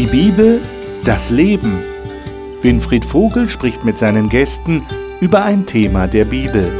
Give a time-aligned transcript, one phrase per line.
[0.00, 0.62] Die Bibel,
[1.04, 1.78] das Leben.
[2.62, 4.82] Winfried Vogel spricht mit seinen Gästen
[5.20, 6.72] über ein Thema der Bibel.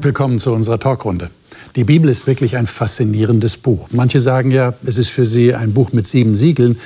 [0.00, 1.28] Willkommen zu unserer Talkrunde.
[1.76, 3.88] Die Bibel ist wirklich ein faszinierendes Buch.
[3.92, 6.78] Manche sagen ja, es ist für sie ein Buch mit sieben Siegeln,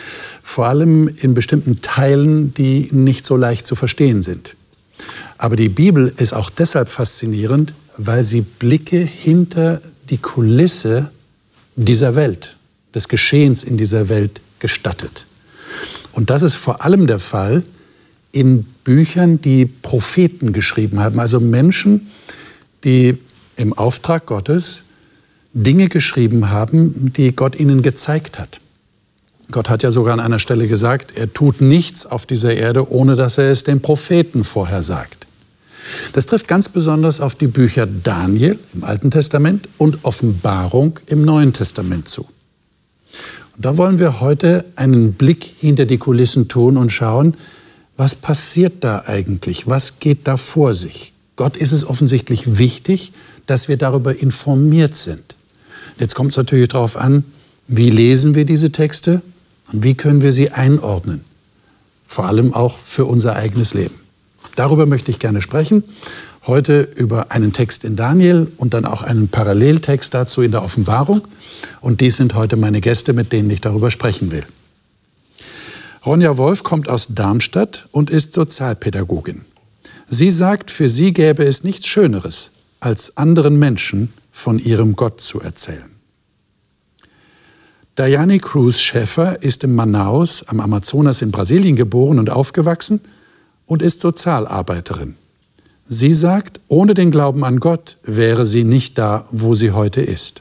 [0.43, 4.57] vor allem in bestimmten Teilen, die nicht so leicht zu verstehen sind.
[5.39, 11.11] Aber die Bibel ist auch deshalb faszinierend, weil sie Blicke hinter die Kulisse
[11.77, 12.57] dieser Welt,
[12.95, 15.27] des Geschehens in dieser Welt gestattet.
[16.13, 17.63] Und das ist vor allem der Fall
[18.33, 22.09] in Büchern, die Propheten geschrieben haben, also Menschen,
[22.85, 23.17] die
[23.57, 24.83] im Auftrag Gottes
[25.53, 28.61] Dinge geschrieben haben, die Gott ihnen gezeigt hat.
[29.51, 33.15] Gott hat ja sogar an einer Stelle gesagt, er tut nichts auf dieser Erde, ohne
[33.15, 35.27] dass er es den Propheten vorher sagt.
[36.13, 41.53] Das trifft ganz besonders auf die Bücher Daniel im Alten Testament und Offenbarung im Neuen
[41.53, 42.23] Testament zu.
[43.57, 47.37] Und da wollen wir heute einen Blick hinter die Kulissen tun und schauen,
[47.97, 49.69] was passiert da eigentlich?
[49.69, 51.14] Was geht da vor sich?
[51.37, 53.13] Gott ist es offensichtlich wichtig,
[53.47, 55.35] dass wir darüber informiert sind.
[55.99, 57.25] Jetzt kommt es natürlich darauf an,
[57.67, 59.23] wie lesen wir diese Texte
[59.73, 61.25] und wie können wir sie einordnen.
[62.07, 63.95] Vor allem auch für unser eigenes Leben.
[64.57, 65.83] Darüber möchte ich gerne sprechen.
[66.47, 71.23] Heute über einen Text in Daniel und dann auch einen Paralleltext dazu in der Offenbarung.
[71.81, 74.45] Und dies sind heute meine Gäste, mit denen ich darüber sprechen will.
[76.05, 79.47] Ronja Wolf kommt aus Darmstadt und ist Sozialpädagogin.
[80.09, 85.41] Sie sagt, für sie gäbe es nichts Schöneres, als anderen Menschen von ihrem Gott zu
[85.41, 85.91] erzählen.
[87.97, 93.01] Diane Cruz Schäfer ist in Manaus am Amazonas in Brasilien geboren und aufgewachsen
[93.67, 95.15] und ist Sozialarbeiterin.
[95.87, 100.41] Sie sagt, ohne den Glauben an Gott wäre sie nicht da, wo sie heute ist.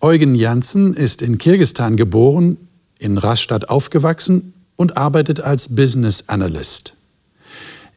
[0.00, 2.56] Eugen Janssen ist in Kirgistan geboren,
[2.98, 6.93] in Rastatt aufgewachsen und arbeitet als Business Analyst.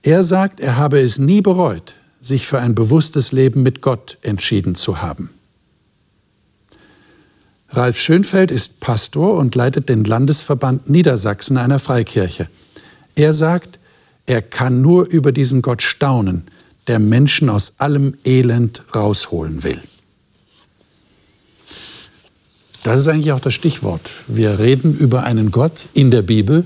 [0.04, 4.76] Er sagt, er habe es nie bereut, sich für ein bewusstes Leben mit Gott entschieden
[4.76, 5.30] zu haben.
[7.70, 12.48] Ralf Schönfeld ist Pastor und leitet den Landesverband Niedersachsen einer Freikirche.
[13.16, 13.80] Er sagt,
[14.26, 16.44] er kann nur über diesen Gott staunen,
[16.88, 19.82] der Menschen aus allem Elend rausholen will.
[22.84, 24.10] Das ist eigentlich auch das Stichwort.
[24.28, 26.66] Wir reden über einen Gott in der Bibel,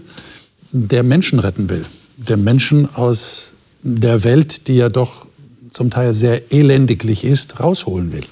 [0.72, 1.84] der Menschen retten will,
[2.28, 5.26] der Menschen aus der Welt, die ja doch
[5.70, 8.24] zum Teil sehr elendiglich ist, rausholen will.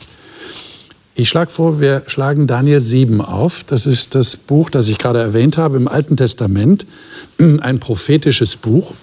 [1.16, 3.64] Ich schlage vor, wir schlagen Daniel 7 auf.
[3.66, 6.86] Das ist das Buch, das ich gerade erwähnt habe, im Alten Testament.
[7.38, 8.94] Ein prophetisches Buch,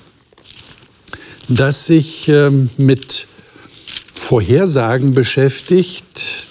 [1.49, 3.27] das sich ähm, mit
[4.15, 6.05] Vorhersagen beschäftigt,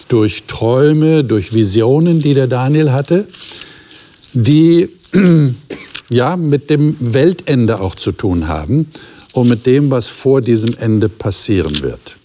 [0.08, 3.28] durch Träume, durch Visionen, die der Daniel hatte,
[4.34, 4.90] die
[6.10, 8.92] ja, mit dem Weltende auch zu tun haben
[9.34, 12.18] und mit dem, was vor diesem Ende passieren wird.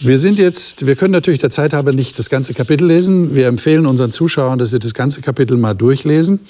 [0.00, 3.34] Wir sind jetzt, wir können natürlich der Zeit halber nicht das ganze Kapitel lesen.
[3.34, 6.40] Wir empfehlen unseren Zuschauern, dass sie das ganze Kapitel mal durchlesen.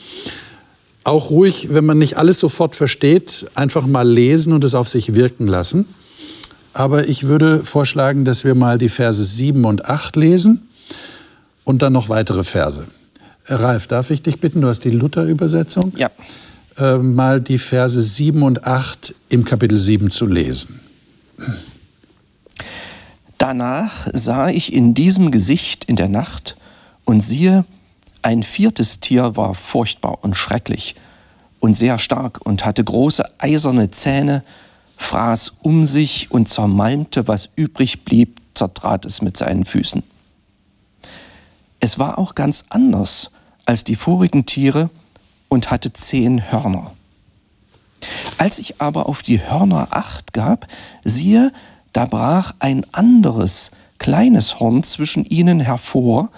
[1.04, 5.14] Auch ruhig, wenn man nicht alles sofort versteht, einfach mal lesen und es auf sich
[5.14, 5.86] wirken lassen.
[6.72, 10.68] Aber ich würde vorschlagen, dass wir mal die Verse 7 und 8 lesen
[11.62, 12.84] und dann noch weitere Verse.
[13.48, 15.92] Ralf, darf ich dich bitten, du hast die Luther-Übersetzung?
[15.96, 16.10] Ja.
[16.78, 20.80] Äh, mal die Verse 7 und 8 im Kapitel 7 zu lesen.
[23.38, 26.56] Danach sah ich in diesem Gesicht in der Nacht,
[27.06, 27.64] und siehe,
[28.20, 30.96] ein viertes Tier war furchtbar und schrecklich
[31.60, 34.42] und sehr stark und hatte große eiserne Zähne,
[34.98, 40.02] fraß um sich und zermalmte, was übrig blieb, zertrat es mit seinen Füßen.
[41.78, 43.30] Es war auch ganz anders
[43.66, 44.88] als die vorigen Tiere
[45.48, 46.92] und hatte zehn Hörner.
[48.38, 50.66] Als ich aber auf die Hörner acht gab,
[51.04, 51.52] siehe,
[51.92, 56.30] da brach ein anderes, kleines Horn zwischen ihnen hervor,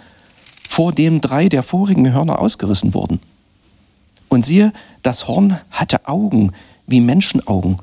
[0.69, 3.21] vor dem drei der vorigen Hörner ausgerissen wurden.
[4.29, 4.73] Und siehe,
[5.03, 6.53] das Horn hatte Augen
[6.87, 7.79] wie Menschenaugen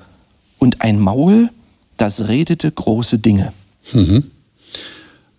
[0.60, 1.50] und ein Maul,
[1.98, 3.54] das redete große Dinge.
[3.94, 4.32] Mhm.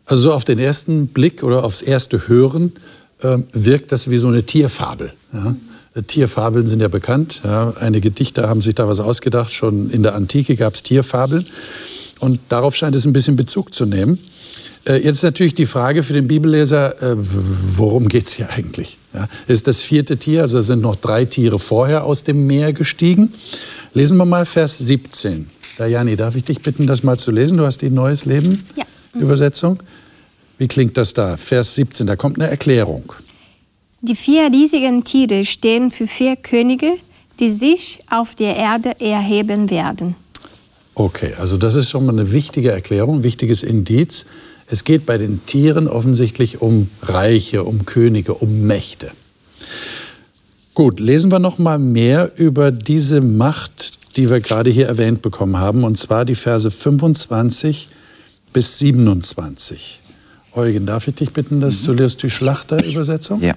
[0.04, 2.72] Also auf den ersten Blick oder aufs erste Hören
[3.20, 5.12] wirkt das wie so eine Tierfabel.
[5.32, 5.56] Ja?
[6.06, 7.40] Tierfabeln sind ja bekannt.
[7.44, 7.72] Ja?
[7.80, 9.52] Einige Dichter haben sich da was ausgedacht.
[9.52, 11.46] Schon in der Antike gab es Tierfabeln.
[12.20, 14.18] Und darauf scheint es ein bisschen Bezug zu nehmen.
[14.86, 18.98] Äh, jetzt natürlich die Frage für den Bibelleser, äh, worum geht es hier eigentlich?
[19.12, 23.32] Ja, ist das vierte Tier, also sind noch drei Tiere vorher aus dem Meer gestiegen.
[23.94, 25.50] Lesen wir mal Vers 17.
[25.78, 27.58] Dajani, darf ich dich bitten, das mal zu lesen?
[27.58, 28.84] Du hast die Neues Leben Ja.
[29.20, 29.78] Übersetzung.
[30.58, 31.36] Wie klingt das da?
[31.36, 33.12] Vers 17, da kommt eine Erklärung.
[34.00, 36.92] Die vier riesigen Tiere stehen für vier Könige,
[37.40, 40.14] die sich auf der Erde erheben werden.
[40.94, 44.24] Okay, also das ist schon mal eine wichtige Erklärung, ein wichtiges Indiz.
[44.66, 49.10] Es geht bei den Tieren offensichtlich um Reiche, um Könige, um Mächte.
[50.72, 55.58] Gut, lesen wir noch mal mehr über diese Macht, die wir gerade hier erwähnt bekommen
[55.58, 57.88] haben, und zwar die Verse 25
[58.52, 60.00] bis 27.
[60.56, 63.42] Eugen, darf ich dich bitten, dass du liest die Schlachterübersetzung?
[63.42, 63.54] Ja.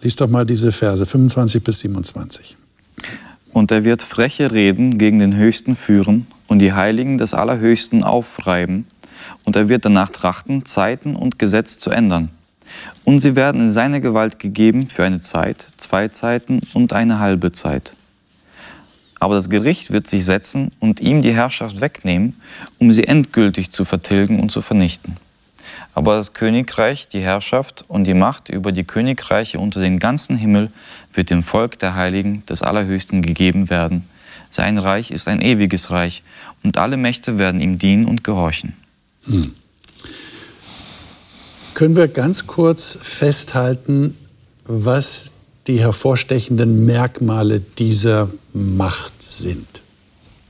[0.00, 2.56] Lies doch mal diese Verse 25 bis 27.
[3.52, 8.86] Und er wird freche Reden gegen den Höchsten führen und die Heiligen des Allerhöchsten aufreiben.
[9.44, 12.30] Und er wird danach trachten, Zeiten und Gesetz zu ändern.
[13.04, 17.52] Und sie werden in seine Gewalt gegeben für eine Zeit, zwei Zeiten und eine halbe
[17.52, 17.94] Zeit.
[19.20, 22.34] Aber das Gericht wird sich setzen und ihm die Herrschaft wegnehmen,
[22.80, 25.16] um sie endgültig zu vertilgen und zu vernichten.
[25.94, 30.70] Aber das Königreich, die Herrschaft und die Macht über die Königreiche unter den ganzen Himmel
[31.12, 34.08] wird dem Volk der Heiligen des Allerhöchsten gegeben werden.
[34.50, 36.22] Sein Reich ist ein ewiges Reich
[36.62, 38.74] und alle Mächte werden ihm dienen und gehorchen.
[41.74, 44.16] Können wir ganz kurz festhalten,
[44.64, 45.32] was
[45.66, 49.66] die hervorstechenden Merkmale dieser Macht sind?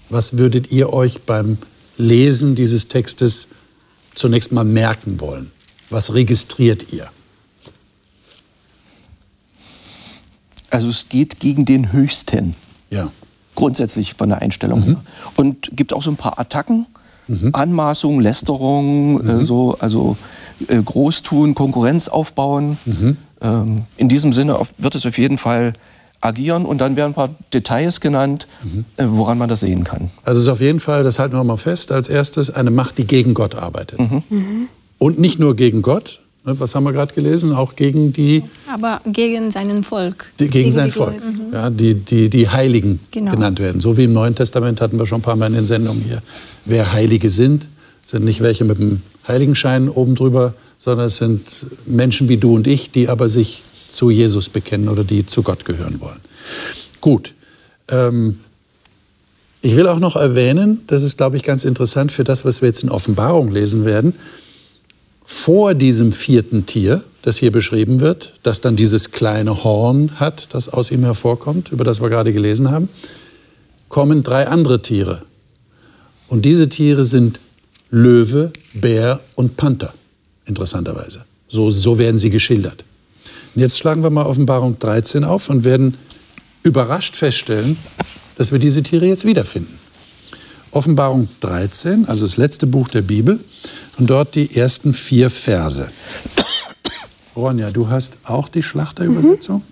[0.08, 1.58] Was würdet ihr euch beim
[1.96, 3.48] Lesen dieses Textes
[4.22, 5.50] zunächst mal merken wollen?
[5.90, 7.08] Was registriert ihr?
[10.70, 12.54] Also es geht gegen den Höchsten,
[12.90, 13.10] Ja.
[13.54, 14.96] grundsätzlich von der Einstellung her.
[15.36, 16.86] Und gibt auch so ein paar Attacken,
[17.52, 20.16] Anmaßung, Lästerung, äh, so, also
[20.68, 22.78] äh, Großtun, Konkurrenz aufbauen.
[23.40, 25.72] Ähm, in diesem Sinne auf, wird es auf jeden Fall
[26.22, 28.46] agieren und dann werden ein paar Details genannt,
[28.96, 30.10] äh, woran man das sehen kann.
[30.24, 32.96] Also es ist auf jeden Fall, das halten wir mal fest, als erstes eine Macht,
[32.96, 33.98] die gegen Gott arbeitet.
[34.98, 39.00] Und nicht nur gegen Gott, ne, was haben wir gerade gelesen, auch gegen die Aber
[39.04, 40.26] gegen seinen Volk.
[40.38, 41.52] Die, gegen sein die Volk, Gläubigen.
[41.52, 43.32] ja, die, die, die Heiligen Genau.
[43.32, 43.80] genannt werden.
[43.80, 46.22] So wie im Neuen Testament hatten wir schon ein paar Mal in den Sendungen hier.
[46.64, 47.68] Wer Heilige sind,
[48.06, 51.40] sind nicht welche mit dem Heiligenschein oben drüber, sondern es sind
[51.86, 53.62] Menschen wie du und ich, die aber sich
[53.92, 56.20] zu Jesus bekennen oder die zu Gott gehören wollen.
[57.00, 57.34] Gut.
[57.88, 58.40] Ähm,
[59.60, 62.68] ich will auch noch erwähnen, das ist, glaube ich, ganz interessant für das, was wir
[62.68, 64.14] jetzt in Offenbarung lesen werden.
[65.24, 70.68] Vor diesem vierten Tier, das hier beschrieben wird, das dann dieses kleine Horn hat, das
[70.68, 72.88] aus ihm hervorkommt, über das wir gerade gelesen haben,
[73.88, 75.22] kommen drei andere Tiere.
[76.26, 77.38] Und diese Tiere sind
[77.90, 79.94] Löwe, Bär und Panther,
[80.44, 81.24] interessanterweise.
[81.46, 82.84] So, so werden sie geschildert.
[83.54, 85.98] Und jetzt schlagen wir mal Offenbarung 13 auf und werden
[86.62, 87.76] überrascht feststellen,
[88.36, 89.78] dass wir diese Tiere jetzt wiederfinden.
[90.70, 93.40] Offenbarung 13, also das letzte Buch der Bibel,
[93.98, 95.90] und dort die ersten vier Verse.
[97.36, 99.62] Ronja, du hast auch die Schlachterübersetzung?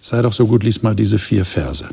[0.00, 1.88] Sei doch so gut, lies mal diese vier Verse.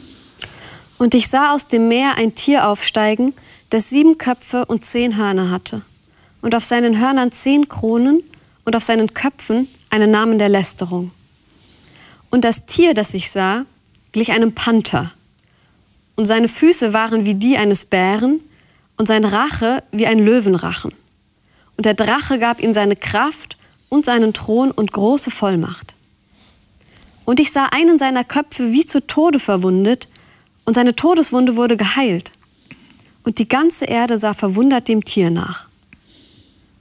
[0.97, 3.33] Und ich sah aus dem Meer ein Tier aufsteigen,
[3.71, 5.81] das sieben Köpfe und zehn Hörner hatte.
[6.41, 8.21] Und auf seinen Hörnern zehn Kronen
[8.63, 11.11] und auf seinen Köpfen einen Namen der Lästerung.
[12.29, 13.65] Und das Tier, das ich sah,
[14.11, 15.13] glich einem Panther.
[16.15, 18.41] Und seine Füße waren wie die eines Bären
[18.97, 20.93] und sein Rache wie ein Löwenrachen.
[21.77, 23.57] Und der Drache gab ihm seine Kraft
[23.89, 25.93] und seinen Thron und große Vollmacht.
[27.23, 30.07] Und ich sah einen seiner Köpfe wie zu Tode verwundet,
[30.65, 32.31] und seine Todeswunde wurde geheilt.
[33.23, 35.67] Und die ganze Erde sah verwundert dem Tier nach.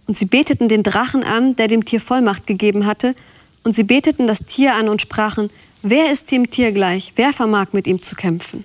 [0.06, 3.14] Und sie beteten den Drachen an, der dem Tier Vollmacht gegeben hatte,
[3.62, 5.48] und sie beteten das Tier an und sprachen,
[5.82, 8.64] wer ist dem Tier gleich, wer vermag mit ihm zu kämpfen?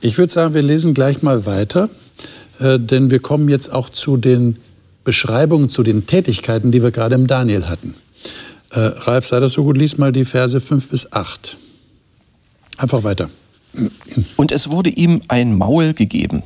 [0.00, 1.88] Ich würde sagen, wir lesen gleich mal weiter,
[2.58, 4.56] äh, denn wir kommen jetzt auch zu den
[5.04, 7.94] Beschreibungen, zu den Tätigkeiten, die wir gerade im Daniel hatten.
[8.70, 11.56] Äh, Ralf, sei das so gut, lies mal die Verse 5 bis 8.
[12.76, 13.30] Einfach weiter.
[14.36, 16.42] Und es wurde ihm ein Maul gegeben,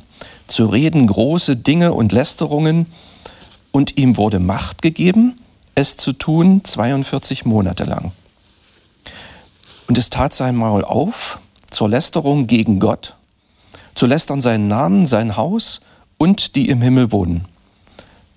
[0.53, 2.87] zu reden große Dinge und Lästerungen,
[3.71, 5.35] und ihm wurde Macht gegeben,
[5.73, 8.11] es zu tun 42 Monate lang.
[9.87, 11.39] Und es tat sein Maul auf
[11.71, 13.15] zur Lästerung gegen Gott,
[13.95, 15.81] zu lästern seinen Namen, sein Haus
[16.17, 17.47] und die im Himmel wohnen.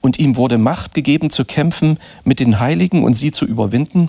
[0.01, 4.09] Und ihm wurde Macht gegeben zu kämpfen mit den Heiligen und sie zu überwinden.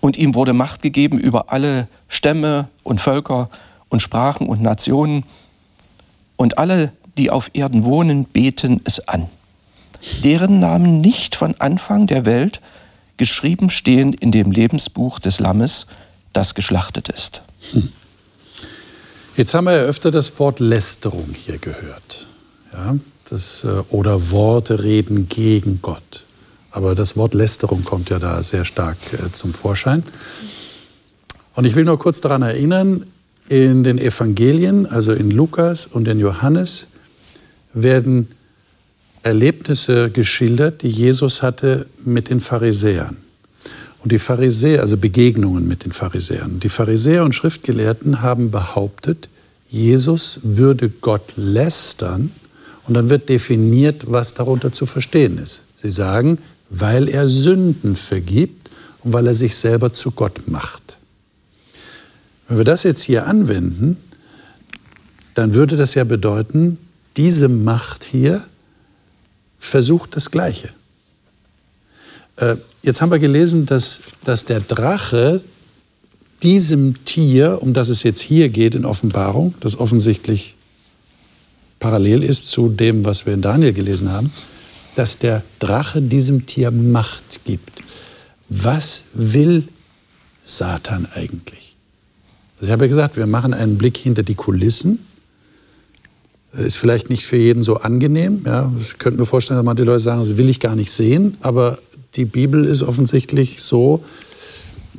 [0.00, 3.50] Und ihm wurde Macht gegeben über alle Stämme und Völker
[3.88, 5.24] und Sprachen und Nationen.
[6.36, 9.28] Und alle, die auf Erden wohnen, beten es an.
[10.24, 12.60] deren Namen nicht von Anfang der Welt
[13.18, 15.86] geschrieben stehen in dem Lebensbuch des Lammes,
[16.32, 17.42] das geschlachtet ist.
[17.72, 17.92] Hm.
[19.36, 22.26] Jetzt haben wir ja öfter das Wort Lästerung hier gehört.
[22.72, 22.96] Ja,
[23.28, 26.24] das, äh, oder Worte reden gegen Gott.
[26.70, 30.02] Aber das Wort Lästerung kommt ja da sehr stark äh, zum Vorschein.
[31.54, 33.04] Und ich will nur kurz daran erinnern,
[33.48, 36.86] in den Evangelien, also in Lukas und in Johannes,
[37.72, 38.28] werden
[39.22, 43.16] Erlebnisse geschildert, die Jesus hatte mit den Pharisäern.
[44.02, 46.58] Und die Pharisäer, also Begegnungen mit den Pharisäern.
[46.60, 49.28] Die Pharisäer und Schriftgelehrten haben behauptet,
[49.68, 52.30] Jesus würde Gott lästern
[52.86, 55.62] und dann wird definiert, was darunter zu verstehen ist.
[55.76, 56.38] Sie sagen,
[56.70, 58.70] weil er Sünden vergibt
[59.04, 60.98] und weil er sich selber zu Gott macht.
[62.48, 63.96] Wenn wir das jetzt hier anwenden,
[65.34, 66.78] dann würde das ja bedeuten,
[67.20, 68.46] diese Macht hier
[69.58, 70.70] versucht das Gleiche.
[72.36, 75.44] Äh, jetzt haben wir gelesen, dass, dass der Drache
[76.42, 80.54] diesem Tier, um das es jetzt hier geht in Offenbarung, das offensichtlich
[81.78, 84.32] parallel ist zu dem, was wir in Daniel gelesen haben,
[84.96, 87.82] dass der Drache diesem Tier Macht gibt.
[88.48, 89.64] Was will
[90.42, 91.76] Satan eigentlich?
[92.56, 95.04] Also ich habe ja gesagt, wir machen einen Blick hinter die Kulissen.
[96.52, 98.42] Ist vielleicht nicht für jeden so angenehm.
[98.44, 98.70] Ja.
[98.80, 101.36] Ich könnte mir vorstellen, dass manche Leute sagen, das will ich gar nicht sehen.
[101.40, 101.78] Aber
[102.16, 104.04] die Bibel ist offensichtlich so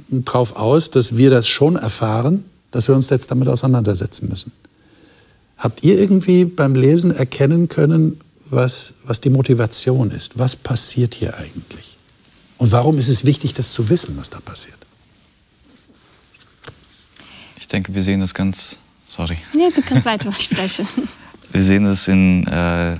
[0.10, 4.52] drauf aus, dass wir das schon erfahren, dass wir uns jetzt damit auseinandersetzen müssen.
[5.58, 10.40] Habt ihr irgendwie beim Lesen erkennen können, was, was die Motivation ist.
[10.40, 11.98] Was passiert hier eigentlich?
[12.58, 14.78] Und warum ist es wichtig, das zu wissen, was da passiert?
[17.60, 18.78] Ich denke, wir sehen das ganz.
[19.08, 19.38] Sorry.
[19.54, 20.88] Nee, du kannst weiter sprechen.
[21.52, 22.96] Wir sehen das in äh,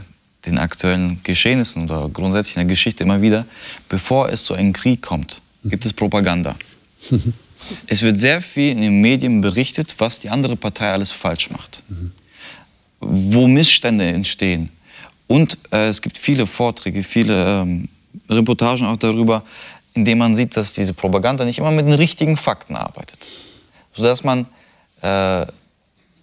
[0.46, 3.46] den aktuellen Geschehnissen oder grundsätzlich in der Geschichte immer wieder.
[3.90, 6.56] Bevor es zu einem Krieg kommt, gibt es Propaganda.
[7.88, 11.84] es wird sehr viel in den Medien berichtet, was die andere Partei alles falsch macht.
[13.00, 14.70] Wo Missstände entstehen
[15.32, 17.88] und äh, es gibt viele Vorträge, viele ähm,
[18.30, 19.46] Reportagen auch darüber,
[19.94, 23.20] in denen man sieht, dass diese Propaganda nicht immer mit den richtigen Fakten arbeitet.
[23.94, 24.46] Sodass man
[25.02, 25.46] äh,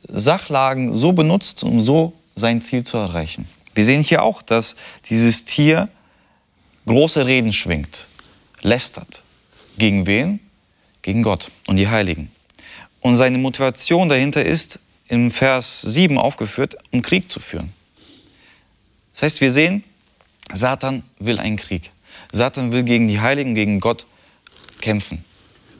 [0.08, 3.49] Sachlagen so benutzt, um so sein Ziel zu erreichen.
[3.75, 4.76] Wir sehen hier auch, dass
[5.09, 5.88] dieses Tier
[6.87, 8.07] große Reden schwingt,
[8.62, 9.23] lästert.
[9.78, 10.40] Gegen wen?
[11.02, 12.30] Gegen Gott und die Heiligen.
[13.00, 17.73] Und seine Motivation dahinter ist, im Vers 7 aufgeführt, um Krieg zu führen.
[19.12, 19.85] Das heißt, wir sehen,
[20.52, 21.90] Satan will einen Krieg.
[22.33, 24.07] Satan will gegen die Heiligen, gegen Gott
[24.80, 25.25] kämpfen.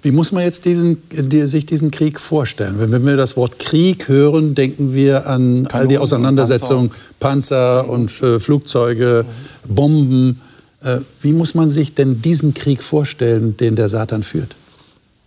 [0.03, 2.77] Wie muss man jetzt diesen, sich diesen Krieg vorstellen?
[2.79, 8.23] Wenn wir das Wort Krieg hören, denken wir an all die Auseinandersetzungen, Panzer, Panzer und
[8.23, 9.25] äh, Flugzeuge,
[9.67, 10.41] Bomben.
[10.83, 14.55] Äh, wie muss man sich denn diesen Krieg vorstellen, den der Satan führt?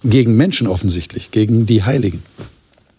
[0.03, 2.23] Gegen Menschen offensichtlich, gegen die Heiligen.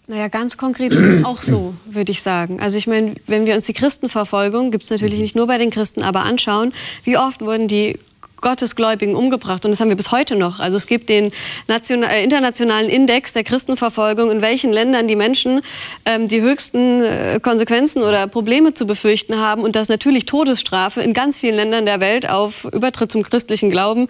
[0.08, 2.60] Naja, ganz konkret auch so, würde ich sagen.
[2.60, 5.22] Also ich meine, wenn wir uns die Christenverfolgung, gibt es natürlich mhm.
[5.22, 6.72] nicht nur bei den Christen, aber anschauen,
[7.04, 7.98] wie oft wurden die
[8.42, 9.64] Gottesgläubigen umgebracht.
[9.64, 10.60] Und das haben wir bis heute noch.
[10.60, 11.32] Also es gibt den
[11.68, 15.62] national, äh, internationalen Index der Christenverfolgung, in welchen Ländern die Menschen
[16.04, 19.62] ähm, die höchsten äh, Konsequenzen oder Probleme zu befürchten haben.
[19.62, 24.08] Und dass natürlich Todesstrafe in ganz vielen Ländern der Welt auf Übertritt zum christlichen Glauben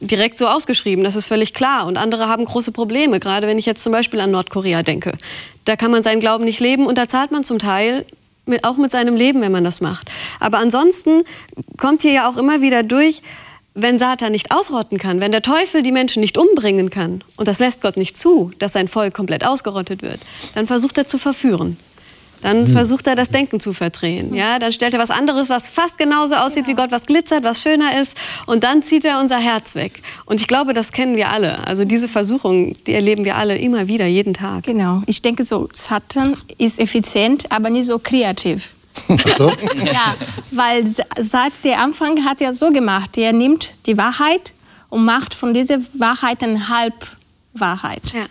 [0.00, 1.86] direkt so ausgeschrieben, das ist völlig klar.
[1.86, 5.12] Und andere haben große Probleme, gerade wenn ich jetzt zum Beispiel an Nordkorea denke.
[5.64, 8.06] Da kann man seinen Glauben nicht leben und da zahlt man zum Teil
[8.46, 10.10] mit, auch mit seinem Leben, wenn man das macht.
[10.40, 11.22] Aber ansonsten
[11.78, 13.22] kommt hier ja auch immer wieder durch,
[13.74, 17.58] wenn Satan nicht ausrotten kann, wenn der Teufel die Menschen nicht umbringen kann, und das
[17.58, 20.20] lässt Gott nicht zu, dass sein Volk komplett ausgerottet wird,
[20.54, 21.76] dann versucht er zu verführen.
[22.42, 22.72] Dann hm.
[22.72, 24.34] versucht er das Denken zu verdrehen.
[24.34, 27.62] Ja, dann stellt er was anderes, was fast genauso aussieht wie Gott, was glitzert, was
[27.62, 30.02] schöner ist, und dann zieht er unser Herz weg.
[30.24, 31.66] Und ich glaube, das kennen wir alle.
[31.66, 34.64] Also diese Versuchung, die erleben wir alle immer wieder, jeden Tag.
[34.64, 35.02] Genau.
[35.06, 38.70] Ich denke so, Satan ist effizient, aber nicht so kreativ.
[39.08, 39.48] Ach so?
[39.84, 40.14] ja,
[40.50, 44.52] weil seit der Anfang hat er so gemacht, er nimmt die Wahrheit
[44.88, 48.02] und macht von dieser Wahrheit eine Halbwahrheit.
[48.12, 48.26] Ja.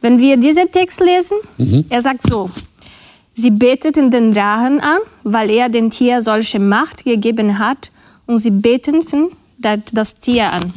[0.00, 1.84] Wenn wir diesen Text lesen, mhm.
[1.88, 2.50] er sagt so,
[3.34, 7.90] Sie beteten den Drachen an, weil er dem Tier solche Macht gegeben hat,
[8.26, 10.72] und sie beteten das Tier an.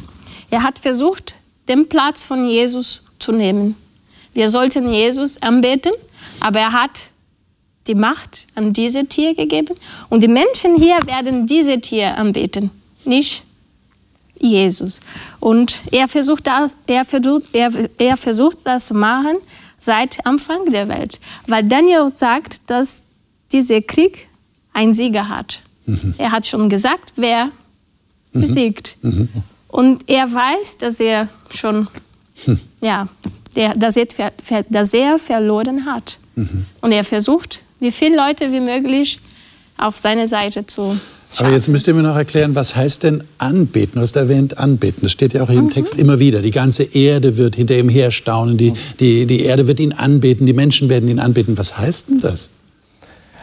[0.50, 1.34] Er hat versucht,
[1.68, 3.76] den Platz von Jesus zu nehmen.
[4.32, 5.92] Wir sollten Jesus anbeten,
[6.40, 7.04] aber er hat
[7.86, 9.74] die Macht an diese Tier gegeben.
[10.08, 12.70] Und die Menschen hier werden diese Tier anbeten,
[13.04, 13.44] nicht
[14.38, 15.00] Jesus.
[15.40, 19.36] Und er versucht das, er versucht, er, er versucht das zu machen,
[19.78, 21.20] seit Anfang der Welt.
[21.46, 23.04] Weil Daniel sagt, dass
[23.52, 24.28] dieser Krieg
[24.72, 25.62] einen Sieger hat.
[25.86, 26.14] Mhm.
[26.18, 27.46] Er hat schon gesagt, wer
[28.32, 28.40] mhm.
[28.40, 28.96] besiegt.
[29.02, 29.28] Mhm.
[29.68, 31.88] Und er weiß, dass er schon,
[32.44, 32.60] hm.
[32.80, 33.08] ja,
[33.56, 34.06] der, dass, er,
[34.70, 36.20] dass er verloren hat.
[36.36, 36.66] Mhm.
[36.80, 39.20] Und er versucht, wie viele Leute wie möglich
[39.76, 40.98] auf seine Seite zu
[41.36, 43.94] aber jetzt müsst ihr mir noch erklären, was heißt denn anbeten?
[43.94, 45.02] Du hast erwähnt, anbeten.
[45.02, 45.70] Das steht ja auch im mhm.
[45.70, 46.42] Text immer wieder.
[46.42, 48.56] Die ganze Erde wird hinter ihm herstaunen.
[48.56, 50.46] Die, die, die Erde wird ihn anbeten.
[50.46, 51.58] Die Menschen werden ihn anbeten.
[51.58, 52.50] Was heißt denn das?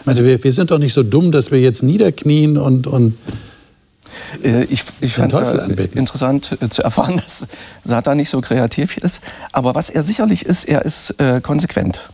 [0.06, 3.18] Also wir, wir sind doch nicht so dumm, dass wir jetzt niederknien und, und
[4.42, 7.46] äh, ich, ich fand es interessant äh, zu erfahren, dass
[7.84, 9.22] Satan nicht so kreativ ist.
[9.52, 12.11] Aber was er sicherlich ist, er ist äh, konsequent.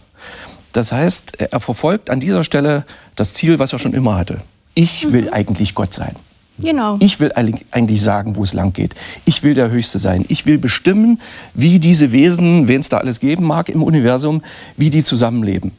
[0.77, 4.37] Das heißt, er verfolgt an dieser Stelle das Ziel, was er schon immer hatte.
[4.75, 5.33] Ich will mhm.
[5.33, 6.15] eigentlich Gott sein.
[6.59, 6.97] Genau.
[6.99, 8.93] Ich will eigentlich sagen, wo es lang geht.
[9.25, 10.23] Ich will der Höchste sein.
[10.27, 11.19] Ich will bestimmen,
[11.55, 14.43] wie diese Wesen, wen es da alles geben mag im Universum,
[14.75, 15.71] wie die zusammenleben.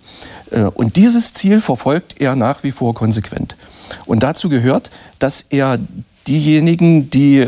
[0.50, 3.56] Äh, und dieses Ziel verfolgt er nach wie vor konsequent.
[4.04, 4.90] Und dazu gehört,
[5.20, 5.78] dass er
[6.26, 7.46] diejenigen, die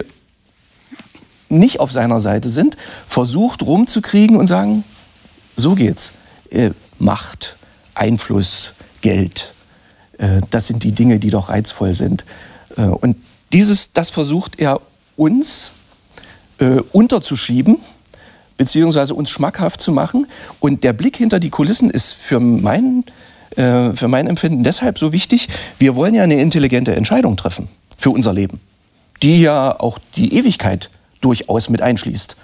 [1.48, 2.76] nicht auf seiner Seite sind,
[3.08, 4.84] versucht rumzukriegen und sagen,
[5.56, 6.12] so geht's.
[7.00, 7.56] Macht,
[7.94, 9.52] Einfluss, Geld,
[10.20, 12.24] äh, das sind die Dinge, die doch reizvoll sind.
[12.76, 13.16] Äh, und
[13.52, 14.80] dieses, das versucht er
[15.16, 15.74] uns
[16.58, 17.78] äh, unterzuschieben,
[18.56, 20.26] beziehungsweise uns schmackhaft zu machen.
[20.60, 23.04] Und der Blick hinter die Kulissen ist für mein,
[23.56, 25.48] für mein Empfinden deshalb so wichtig.
[25.78, 28.60] Wir wollen ja eine intelligente Entscheidung treffen für unser Leben,
[29.24, 30.88] die ja auch die Ewigkeit
[31.20, 32.36] durchaus mit einschließt.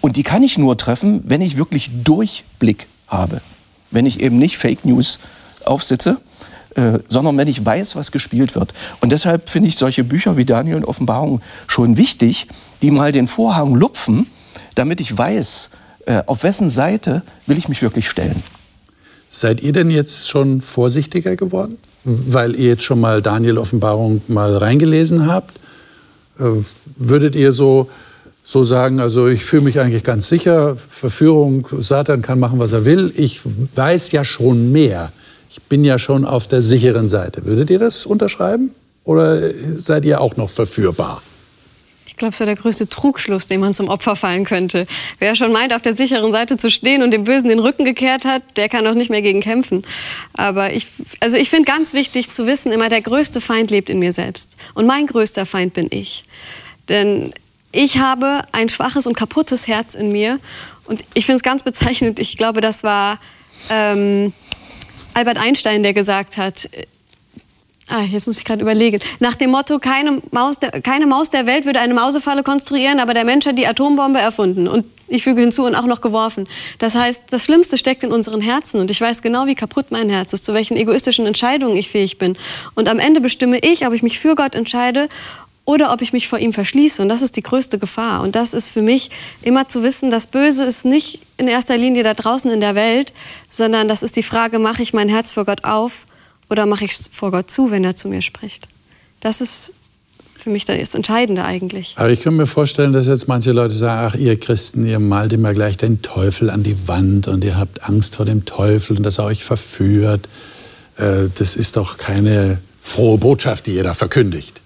[0.00, 3.42] Und die kann ich nur treffen, wenn ich wirklich Durchblick habe.
[3.90, 5.18] Wenn ich eben nicht Fake News
[5.64, 6.18] aufsitze,
[6.76, 8.72] äh, sondern wenn ich weiß, was gespielt wird.
[9.00, 12.46] Und deshalb finde ich solche Bücher wie Daniel und Offenbarung schon wichtig,
[12.82, 14.26] die mal den Vorhang lupfen,
[14.76, 15.70] damit ich weiß,
[16.06, 18.42] äh, auf wessen Seite will ich mich wirklich stellen.
[19.28, 24.56] Seid ihr denn jetzt schon vorsichtiger geworden, weil ihr jetzt schon mal Daniel Offenbarung mal
[24.56, 25.58] reingelesen habt?
[26.38, 26.62] Äh,
[26.96, 27.88] würdet ihr so,
[28.50, 32.84] so sagen, also ich fühle mich eigentlich ganz sicher, Verführung, Satan kann machen, was er
[32.84, 33.40] will, ich
[33.74, 35.12] weiß ja schon mehr
[35.50, 37.44] ich bin ja schon auf der sicheren Seite.
[37.44, 38.70] Würdet ihr das unterschreiben?
[39.02, 41.22] Oder seid ihr auch noch verführbar?
[42.06, 44.86] Ich glaube, es wäre der größte Trugschluss, dem man zum Opfer fallen könnte.
[45.18, 48.24] Wer schon meint, auf der sicheren Seite zu stehen und dem Bösen den Rücken gekehrt
[48.24, 49.84] hat, der kann auch nicht mehr gegen kämpfen.
[50.34, 50.86] Aber ich,
[51.18, 54.50] also ich finde ganz wichtig zu wissen, immer der größte Feind lebt in mir selbst.
[54.74, 56.22] Und mein größter Feind bin ich.
[56.88, 57.32] Denn
[57.72, 60.38] ich habe ein schwaches und kaputtes Herz in mir.
[60.86, 62.18] Und ich finde es ganz bezeichnend.
[62.18, 63.18] Ich glaube, das war
[63.68, 64.32] ähm,
[65.14, 66.86] Albert Einstein, der gesagt hat, äh,
[67.92, 69.00] Ah, jetzt muss ich gerade überlegen.
[69.18, 73.14] Nach dem Motto, keine Maus, der, keine Maus der Welt würde eine Mausefalle konstruieren, aber
[73.14, 74.68] der Mensch hat die Atombombe erfunden.
[74.68, 76.46] Und ich füge hinzu und auch noch geworfen.
[76.78, 78.80] Das heißt, das Schlimmste steckt in unseren Herzen.
[78.80, 82.16] Und ich weiß genau, wie kaputt mein Herz ist, zu welchen egoistischen Entscheidungen ich fähig
[82.16, 82.38] bin.
[82.76, 85.08] Und am Ende bestimme ich, ob ich mich für Gott entscheide
[85.64, 87.00] oder ob ich mich vor ihm verschließe.
[87.02, 88.22] Und das ist die größte Gefahr.
[88.22, 89.10] Und das ist für mich
[89.42, 93.12] immer zu wissen, das Böse ist nicht in erster Linie da draußen in der Welt,
[93.48, 96.06] sondern das ist die Frage, mache ich mein Herz vor Gott auf
[96.48, 98.66] oder mache ich es vor Gott zu, wenn er zu mir spricht.
[99.20, 99.72] Das ist
[100.40, 101.94] für mich das Entscheidende eigentlich.
[101.96, 105.32] Aber ich kann mir vorstellen, dass jetzt manche Leute sagen, ach ihr Christen, ihr malt
[105.32, 109.02] immer gleich den Teufel an die Wand und ihr habt Angst vor dem Teufel und
[109.02, 110.28] dass er euch verführt.
[110.96, 114.62] Äh, das ist doch keine frohe Botschaft, die ihr da verkündigt.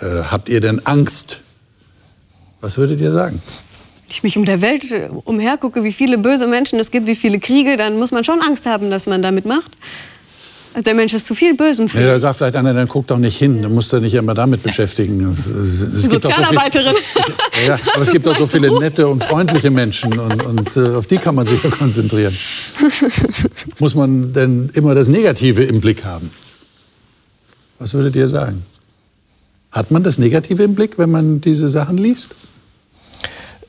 [0.00, 1.40] Äh, habt ihr denn Angst?
[2.60, 3.40] Was würdet ihr sagen?
[3.44, 7.16] Wenn ich mich um der Welt äh, umhergucke, wie viele böse Menschen es gibt, wie
[7.16, 9.72] viele Kriege, dann muss man schon Angst haben, dass man damit macht.
[10.74, 12.00] Also der Mensch ist zu viel Bösem für.
[12.00, 14.34] Ja, da sagt vielleicht einer, dann guck doch nicht hin, dann musst du dich immer
[14.34, 15.36] damit beschäftigen.
[15.62, 16.96] Es Sozialarbeiterin.
[17.14, 17.34] So viel,
[17.68, 21.06] ja, aber es gibt auch so viele nette und freundliche Menschen und, und äh, auf
[21.06, 22.36] die kann man sich ja konzentrieren.
[23.78, 26.28] Muss man denn immer das Negative im Blick haben?
[27.78, 28.64] Was würdet ihr sagen?
[29.74, 32.36] Hat man das Negative im Blick, wenn man diese Sachen liest?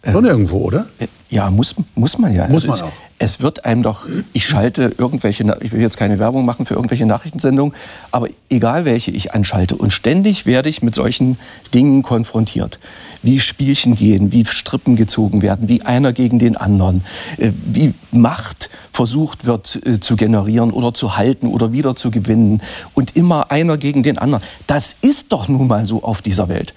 [0.05, 0.85] Schon ähm, irgendwo, oder?
[1.31, 2.47] Ja, muss, muss man ja.
[2.47, 2.97] Muss also man auch.
[3.17, 7.05] Es wird einem doch, ich schalte irgendwelche, ich will jetzt keine Werbung machen für irgendwelche
[7.05, 7.73] Nachrichtensendungen,
[8.11, 11.37] aber egal welche ich anschalte und ständig werde ich mit solchen
[11.73, 12.77] Dingen konfrontiert.
[13.23, 17.05] Wie Spielchen gehen, wie Strippen gezogen werden, wie einer gegen den anderen,
[17.37, 22.61] äh, wie Macht versucht wird äh, zu generieren oder zu halten oder wieder zu gewinnen
[22.93, 24.43] und immer einer gegen den anderen.
[24.67, 26.73] Das ist doch nun mal so auf dieser Welt.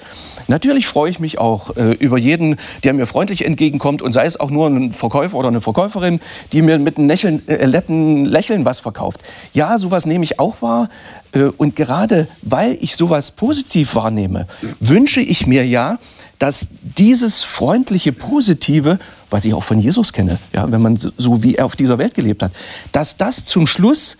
[0.48, 4.40] Natürlich freue ich mich auch äh, über jeden, der mir freundlich entgegenkommt und sei es
[4.40, 6.20] auch nur ein Verkäufer oder eine Verkäuferin,
[6.52, 9.20] die mir mit einem Lächeln, äh, netten Lächeln was verkauft.
[9.52, 10.88] Ja, sowas nehme ich auch wahr.
[11.32, 14.46] Äh, und gerade weil ich sowas positiv wahrnehme,
[14.80, 15.98] wünsche ich mir ja,
[16.38, 18.98] dass dieses freundliche, positive,
[19.30, 22.14] was ich auch von Jesus kenne, ja, wenn man so wie er auf dieser Welt
[22.14, 22.52] gelebt hat,
[22.92, 24.16] dass das zum Schluss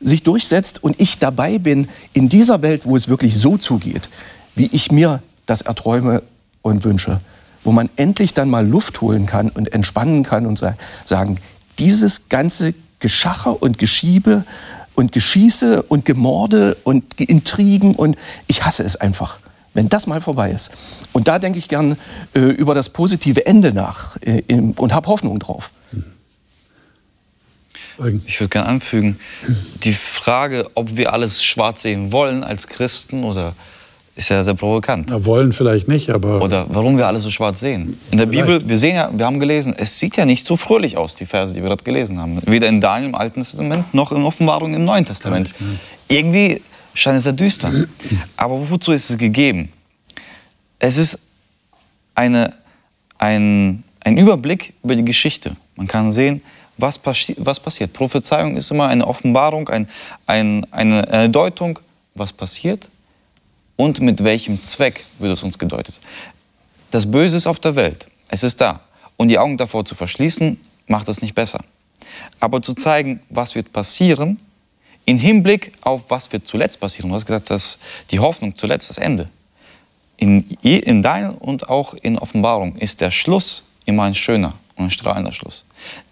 [0.00, 4.08] sich durchsetzt und ich dabei bin in dieser Welt, wo es wirklich so zugeht,
[4.54, 6.22] wie ich mir das erträume
[6.62, 7.20] und wünsche,
[7.66, 10.62] wo man endlich dann mal Luft holen kann und entspannen kann und
[11.04, 11.38] sagen,
[11.80, 14.44] dieses ganze Geschacher und Geschiebe
[14.94, 19.40] und Geschieße und Gemorde und Intrigen und ich hasse es einfach,
[19.74, 20.70] wenn das mal vorbei ist.
[21.12, 21.98] Und da denke ich gern
[22.34, 25.72] äh, über das positive Ende nach äh, und habe Hoffnung drauf.
[28.26, 29.18] Ich würde gerne anfügen,
[29.82, 33.54] die Frage, ob wir alles schwarz sehen wollen als Christen oder
[34.16, 35.08] ist ja sehr provokant.
[35.10, 36.40] Na, wollen vielleicht nicht, aber.
[36.40, 38.00] Oder warum wir alles so schwarz sehen.
[38.10, 38.46] In der vielleicht.
[38.46, 41.26] Bibel, wir sehen ja, wir haben gelesen, es sieht ja nicht so fröhlich aus, die
[41.26, 42.40] Verse, die wir gerade gelesen haben.
[42.46, 45.50] Weder in Daniel im Alten Testament noch in Offenbarung im Neuen Testament.
[46.08, 46.62] Irgendwie
[46.94, 47.70] scheint es sehr düster.
[48.38, 49.70] Aber wozu ist es gegeben?
[50.78, 51.18] Es ist
[52.14, 52.54] eine,
[53.18, 55.56] ein, ein Überblick über die Geschichte.
[55.76, 56.40] Man kann sehen,
[56.78, 57.92] was, passi was passiert.
[57.92, 59.88] Prophezeiung ist immer eine Offenbarung, ein,
[60.26, 61.80] ein, eine, eine Deutung,
[62.14, 62.88] was passiert
[63.76, 65.98] und mit welchem Zweck wird es uns gedeutet.
[66.90, 68.80] Das Böse ist auf der Welt, es ist da.
[69.16, 71.64] Und die Augen davor zu verschließen, macht es nicht besser.
[72.40, 74.38] Aber zu zeigen, was wird passieren,
[75.04, 77.10] im Hinblick auf was wird zuletzt passieren.
[77.10, 77.78] Du hast gesagt, dass
[78.10, 79.28] die Hoffnung zuletzt das Ende.
[80.16, 84.90] In, in Daniel und auch in Offenbarung ist der Schluss immer ein schöner und ein
[84.90, 85.64] strahlender Schluss.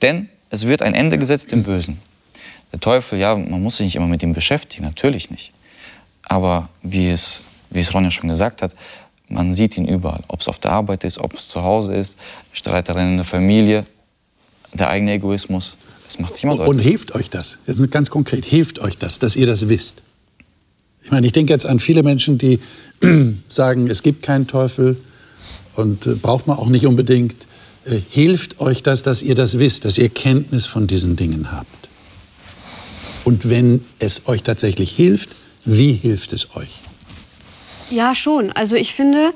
[0.03, 2.01] Denn es wird ein Ende gesetzt im Bösen.
[2.73, 5.53] Der Teufel, ja, man muss sich nicht immer mit ihm beschäftigen, natürlich nicht.
[6.23, 7.43] Aber wie es,
[7.75, 8.75] wie es Ronja schon gesagt hat,
[9.29, 10.23] man sieht ihn überall.
[10.29, 12.17] Ob es auf der Arbeit ist, ob es zu Hause ist,
[12.53, 13.85] Streitereien in der Familie,
[14.73, 15.77] der eigene Egoismus.
[16.07, 16.69] Das macht sich immer deutlich.
[16.69, 17.59] Und hilft euch das?
[17.67, 20.03] Jetzt ganz konkret, hilft euch das, dass ihr das wisst?
[21.03, 22.61] Ich meine, ich denke jetzt an viele Menschen, die
[23.49, 24.97] sagen, es gibt keinen Teufel
[25.75, 27.47] und äh, braucht man auch nicht unbedingt.
[27.85, 31.89] Äh, hilft euch das, dass ihr das wisst, dass ihr Kenntnis von diesen Dingen habt?
[33.25, 35.31] Und wenn es euch tatsächlich hilft,
[35.65, 36.81] wie hilft es euch?
[37.91, 38.53] Ja, schon.
[38.53, 39.33] Also ich finde,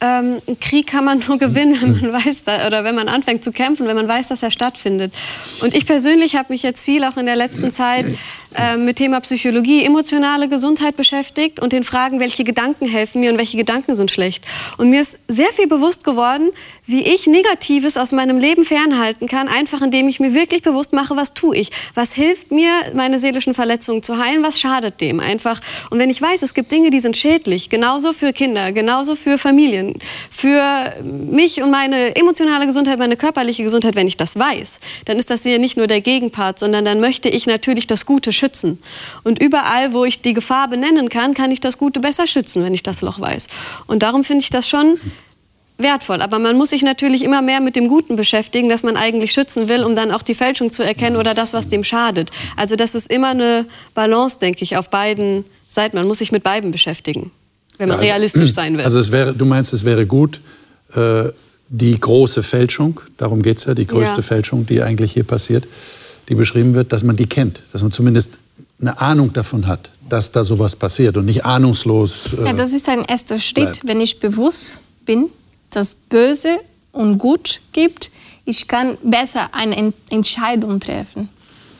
[0.00, 3.52] ähm, Krieg kann man nur gewinnen, wenn man weiß, da, oder wenn man anfängt zu
[3.52, 5.12] kämpfen, wenn man weiß, dass er stattfindet.
[5.60, 8.06] Und ich persönlich habe mich jetzt viel auch in der letzten Zeit
[8.54, 13.38] äh, mit Thema Psychologie, emotionale Gesundheit beschäftigt und den Fragen, welche Gedanken helfen mir und
[13.38, 14.44] welche Gedanken sind schlecht.
[14.78, 16.50] Und mir ist sehr viel bewusst geworden,
[16.86, 21.16] wie ich Negatives aus meinem Leben fernhalten kann, einfach indem ich mir wirklich bewusst mache,
[21.16, 25.60] was tue ich, was hilft mir, meine seelischen Verletzungen zu heilen, was schadet dem einfach.
[25.90, 29.38] Und wenn ich weiß, es gibt Dinge, die sind schädlich, genauso für Kinder, genauso für
[29.38, 29.94] Familien,
[30.30, 35.30] für mich und meine emotionale Gesundheit, meine körperliche Gesundheit, wenn ich das weiß, dann ist
[35.30, 38.78] das hier nicht nur der Gegenpart, sondern dann möchte ich natürlich das Gute schützen.
[39.24, 42.74] Und überall, wo ich die Gefahr benennen kann, kann ich das Gute besser schützen, wenn
[42.74, 43.48] ich das Loch weiß.
[43.86, 44.98] Und darum finde ich das schon
[45.78, 46.22] wertvoll.
[46.22, 49.68] Aber man muss sich natürlich immer mehr mit dem Guten beschäftigen, das man eigentlich schützen
[49.68, 52.30] will, um dann auch die Fälschung zu erkennen oder das, was dem schadet.
[52.56, 55.96] Also das ist immer eine Balance, denke ich, auf beiden Seiten.
[55.96, 57.30] Man muss sich mit beiden beschäftigen,
[57.78, 58.84] wenn man also, realistisch sein will.
[58.84, 60.40] Also es wäre, du meinst, es wäre gut,
[60.94, 61.24] äh,
[61.68, 64.22] die große Fälschung, darum geht es ja, die größte ja.
[64.22, 65.66] Fälschung, die eigentlich hier passiert,
[66.28, 68.38] die beschrieben wird, dass man die kennt, dass man zumindest
[68.80, 72.34] eine Ahnung davon hat, dass da sowas passiert und nicht ahnungslos.
[72.34, 73.86] Äh, ja, das ist ein erster Schritt, bleibt.
[73.86, 75.30] wenn ich bewusst bin,
[75.70, 76.58] dass Böse
[76.92, 78.10] und Gut gibt.
[78.44, 81.28] Ich kann besser eine Entscheidung treffen.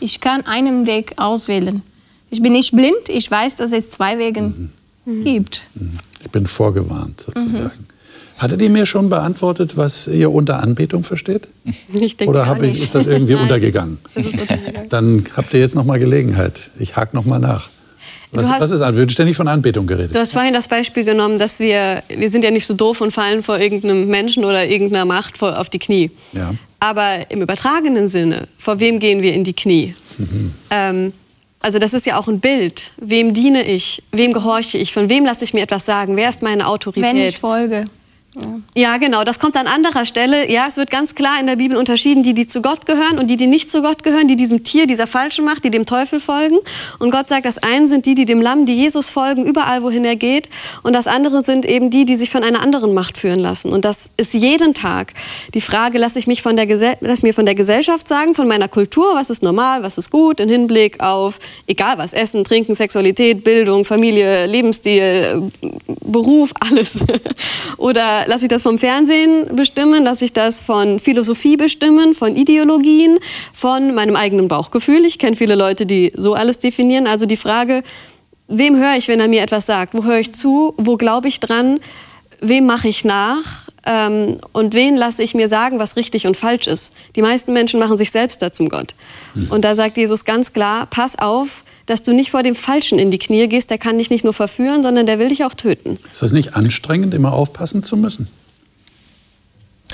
[0.00, 1.82] Ich kann einen Weg auswählen.
[2.30, 4.52] Ich bin nicht blind, ich weiß, dass es zwei Wege
[5.04, 5.24] mhm.
[5.24, 5.62] gibt.
[5.74, 5.98] Mhm.
[6.20, 7.64] Ich bin vorgewarnt sozusagen.
[7.64, 7.95] Mhm.
[8.38, 11.48] Hattet ihr mir schon beantwortet, was ihr unter Anbetung versteht?
[11.92, 13.98] Ich denke Oder ich, ist das irgendwie untergegangen?
[14.14, 14.88] Das ist untergegangen?
[14.90, 16.70] Dann habt ihr jetzt noch mal Gelegenheit.
[16.78, 17.70] Ich hake noch mal nach.
[18.32, 18.96] Was, hast, was ist an?
[18.96, 20.14] Wird ständig von Anbetung geredet.
[20.14, 23.12] Du hast vorhin das Beispiel genommen, dass wir, wir sind ja nicht so doof und
[23.12, 26.10] fallen vor irgendeinem Menschen oder irgendeiner Macht vor, auf die Knie.
[26.32, 26.54] Ja.
[26.80, 29.94] Aber im übertragenen Sinne, vor wem gehen wir in die Knie?
[30.18, 30.52] Mhm.
[30.70, 31.12] Ähm,
[31.60, 32.90] also das ist ja auch ein Bild.
[32.98, 34.02] Wem diene ich?
[34.12, 34.92] Wem gehorche ich?
[34.92, 36.16] Von wem lasse ich mir etwas sagen?
[36.16, 37.10] Wer ist meine Autorität?
[37.10, 37.86] Wenn ich folge.
[38.74, 38.96] Ja.
[38.98, 40.50] genau, das kommt an anderer Stelle.
[40.50, 43.28] Ja, es wird ganz klar in der Bibel unterschieden, die, die zu Gott gehören und
[43.28, 46.20] die, die nicht zu Gott gehören, die diesem Tier, dieser falschen Macht, die dem Teufel
[46.20, 46.58] folgen.
[46.98, 50.04] Und Gott sagt, das eine sind die, die dem Lamm, die Jesus folgen, überall, wohin
[50.04, 50.48] er geht.
[50.82, 53.72] Und das andere sind eben die, die sich von einer anderen Macht führen lassen.
[53.72, 55.14] Und das ist jeden Tag
[55.54, 56.66] die Frage, lasse ich mich von der
[57.00, 60.40] lass mir von der Gesellschaft sagen, von meiner Kultur, was ist normal, was ist gut,
[60.40, 65.50] im Hinblick auf, egal was, Essen, Trinken, Sexualität, Bildung, Familie, Lebensstil,
[66.02, 66.98] Beruf, alles.
[67.78, 73.18] Oder lasse ich das vom Fernsehen bestimmen, lasse ich das von Philosophie bestimmen, von Ideologien,
[73.52, 75.04] von meinem eigenen Bauchgefühl.
[75.04, 77.06] Ich kenne viele Leute, die so alles definieren.
[77.06, 77.82] Also die Frage,
[78.48, 79.94] wem höre ich, wenn er mir etwas sagt?
[79.94, 80.74] Wo höre ich zu?
[80.76, 81.80] Wo glaube ich dran?
[82.40, 83.68] Wem mache ich nach?
[83.86, 86.92] Ähm, und wen lasse ich mir sagen, was richtig und falsch ist?
[87.14, 88.94] Die meisten Menschen machen sich selbst da zum Gott.
[89.34, 89.50] Mhm.
[89.50, 93.10] Und da sagt Jesus ganz klar, pass auf, dass du nicht vor dem Falschen in
[93.10, 93.70] die Knie gehst.
[93.70, 95.98] Der kann dich nicht nur verführen, sondern der will dich auch töten.
[96.10, 98.28] Ist das nicht anstrengend, immer aufpassen zu müssen?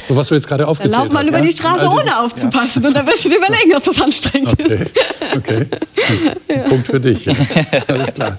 [0.08, 1.04] So was du jetzt gerade aufgezählt hast.
[1.04, 2.82] Dann lauf mal über die Straße, ohne aufzupassen.
[2.82, 2.88] Ja.
[2.88, 4.84] Und dann wirst du dir überlegen, ob das anstrengend okay.
[4.84, 5.36] ist.
[5.36, 5.66] Okay.
[6.48, 6.64] Ja.
[6.64, 7.24] Punkt für dich.
[7.24, 7.34] Ja.
[7.86, 8.36] Alles klar.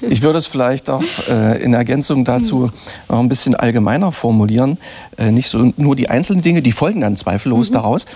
[0.00, 2.70] Ich würde es vielleicht auch äh, in Ergänzung dazu
[3.08, 4.78] noch ein bisschen allgemeiner formulieren.
[5.16, 7.74] Äh, nicht so nur die einzelnen Dinge, die folgen dann zweifellos mhm.
[7.74, 8.06] daraus,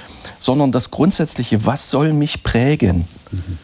[0.40, 3.07] sondern das Grundsätzliche, was soll mich prägen?
[3.31, 3.59] Mhm.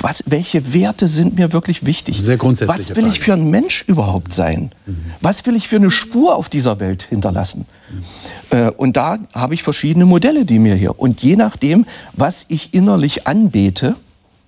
[0.00, 2.20] Was, welche Werte sind mir wirklich wichtig?
[2.20, 2.78] Sehr grundsätzlich.
[2.78, 3.08] Was will Frage.
[3.08, 4.70] ich für ein Mensch überhaupt sein?
[4.86, 4.96] Mhm.
[5.20, 7.66] Was will ich für eine Spur auf dieser Welt hinterlassen?
[7.90, 8.56] Mhm.
[8.58, 10.98] Äh, und da habe ich verschiedene Modelle, die mir hier.
[10.98, 13.96] Und je nachdem, was ich innerlich anbete,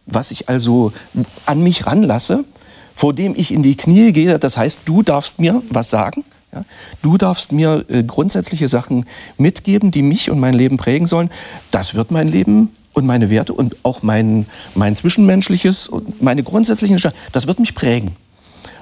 [0.07, 0.92] was ich also
[1.47, 2.44] an mich ranlasse,
[2.94, 6.25] vor dem ich in die Knie gehe, das heißt, du darfst mir was sagen.
[6.53, 6.64] Ja?
[7.03, 11.31] Du darfst mir äh, grundsätzliche Sachen mitgeben, die mich und mein Leben prägen sollen.
[11.71, 17.00] Das wird mein Leben und meine Werte und auch mein, mein Zwischenmenschliches und meine grundsätzlichen,
[17.32, 18.16] das wird mich prägen.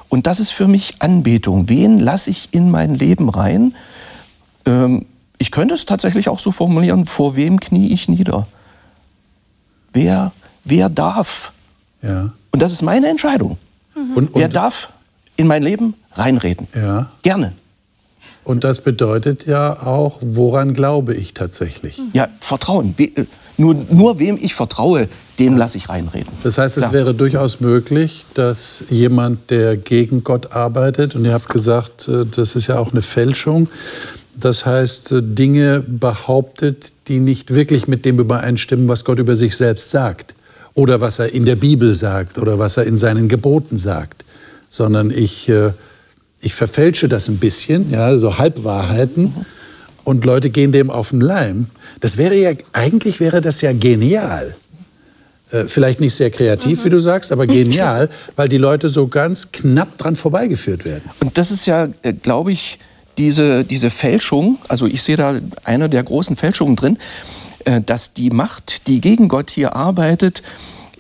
[0.09, 1.69] Und das ist für mich Anbetung.
[1.69, 3.75] Wen lasse ich in mein Leben rein?
[4.65, 5.07] Ähm,
[5.39, 8.47] ich könnte es tatsächlich auch so formulieren, vor wem knie ich nieder?
[9.93, 10.33] Wer,
[10.65, 11.53] wer darf?
[12.03, 12.33] Ja.
[12.53, 13.59] Und das ist meine Entscheidung.
[13.95, 14.13] Mhm.
[14.15, 14.93] Und, und, wer darf
[15.37, 16.69] in mein Leben reinreden?
[16.75, 17.11] Ja.
[17.23, 17.53] Gerne.
[18.45, 22.01] Und das bedeutet ja auch, woran glaube ich tatsächlich?
[22.13, 22.95] Ja, Vertrauen.
[23.59, 26.33] Nur, nur wem ich vertraue, dem lasse ich reinreden.
[26.43, 26.89] Das heißt, Klar.
[26.89, 32.25] es wäre durchaus möglich, dass jemand, der gegen Gott arbeitet, und ihr habt gesagt, äh,
[32.25, 33.69] das ist ja auch eine Fälschung,
[34.39, 39.57] das heißt, äh, Dinge behauptet, die nicht wirklich mit dem übereinstimmen, was Gott über sich
[39.57, 40.35] selbst sagt.
[40.75, 44.25] Oder was er in der Bibel sagt oder was er in seinen Geboten sagt.
[44.69, 45.73] Sondern ich, äh,
[46.41, 49.33] ich verfälsche das ein bisschen, ja, so Halbwahrheiten
[50.07, 51.67] und Leute gehen dem auf den Leim.
[51.99, 54.55] Das wäre ja, eigentlich wäre das ja genial.
[55.51, 56.85] Äh, vielleicht nicht sehr kreativ, mhm.
[56.85, 61.11] wie du sagst, aber genial, weil die Leute so ganz knapp dran vorbeigeführt werden.
[61.21, 62.79] Und das ist ja, äh, glaube ich,
[63.19, 66.99] diese, diese Fälschung, also ich sehe da eine der großen Fälschungen drin,
[67.65, 70.45] äh, dass die Macht, die gegen Gott hier arbeitet,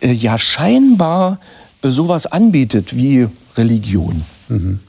[0.00, 1.38] äh, ja scheinbar
[1.80, 4.24] sowas anbietet wie Religion.
[4.48, 4.80] Mhm.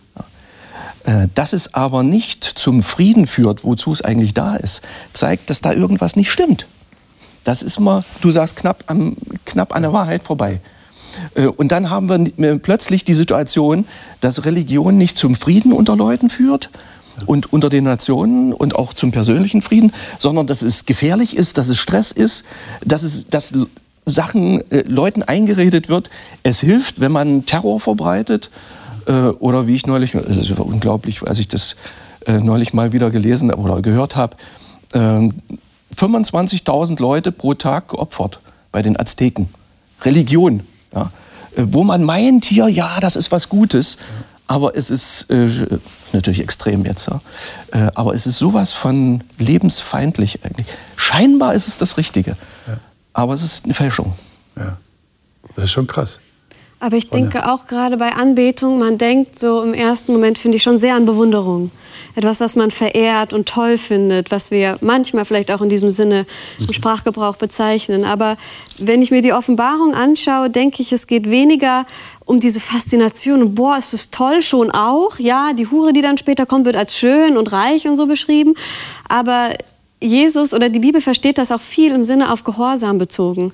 [1.07, 4.81] Äh, dass es aber nicht zum Frieden führt, wozu es eigentlich da ist,
[5.13, 6.67] zeigt, dass da irgendwas nicht stimmt.
[7.45, 9.15] Das ist immer, du sagst, knapp, am,
[9.45, 10.59] knapp an der Wahrheit vorbei.
[11.33, 13.85] Äh, und dann haben wir plötzlich die Situation,
[14.19, 16.69] dass Religion nicht zum Frieden unter Leuten führt
[17.25, 21.69] und unter den Nationen und auch zum persönlichen Frieden, sondern dass es gefährlich ist, dass
[21.69, 22.43] es Stress ist,
[22.83, 23.53] dass es dass
[24.05, 26.09] Sachen äh, Leuten eingeredet wird.
[26.43, 28.76] Es hilft, wenn man Terror verbreitet äh,
[29.11, 31.75] oder wie ich neulich, es ist unglaublich, als ich das
[32.25, 34.35] äh, neulich mal wieder gelesen oder gehört habe,
[34.93, 35.29] äh,
[35.95, 38.41] 25.000 Leute pro Tag geopfert
[38.71, 39.49] bei den Azteken.
[40.01, 40.61] Religion,
[40.93, 41.11] ja,
[41.55, 43.97] äh, wo man meint hier, ja, das ist was Gutes,
[44.45, 45.49] aber es ist äh,
[46.13, 47.21] natürlich extrem jetzt, ja,
[47.71, 50.67] äh, aber es ist sowas von lebensfeindlich eigentlich.
[50.95, 52.35] Scheinbar ist es das Richtige,
[52.67, 52.77] ja.
[53.13, 54.13] aber es ist eine Fälschung.
[54.57, 54.77] Ja.
[55.55, 56.19] Das ist schon krass.
[56.79, 60.63] Aber ich denke auch gerade bei Anbetung, man denkt so im ersten Moment, finde ich,
[60.63, 61.71] schon sehr an Bewunderung.
[62.15, 66.27] Etwas, was man verehrt und toll findet, was wir manchmal vielleicht auch in diesem Sinne
[66.59, 66.73] im mhm.
[66.73, 68.05] Sprachgebrauch bezeichnen.
[68.05, 68.37] Aber
[68.79, 71.85] wenn ich mir die Offenbarung anschaue, denke ich, es geht weniger
[72.25, 75.17] um diese Faszination und boah, ist es toll schon auch.
[75.17, 78.53] Ja, die Hure, die dann später kommt, wird als schön und reich und so beschrieben.
[79.07, 79.49] Aber
[79.99, 83.51] Jesus oder die Bibel versteht das auch viel im Sinne auf Gehorsam bezogen.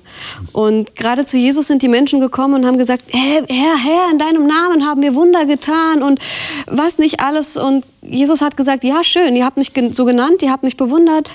[0.52, 4.46] Und gerade zu Jesus sind die Menschen gekommen und haben gesagt, Herr, Herr, in deinem
[4.46, 6.20] Namen haben wir Wunder getan und
[6.66, 7.56] was nicht alles.
[7.56, 11.30] Und Jesus hat gesagt, ja, schön, ihr habt mich so genannt, ihr habt mich bewundert,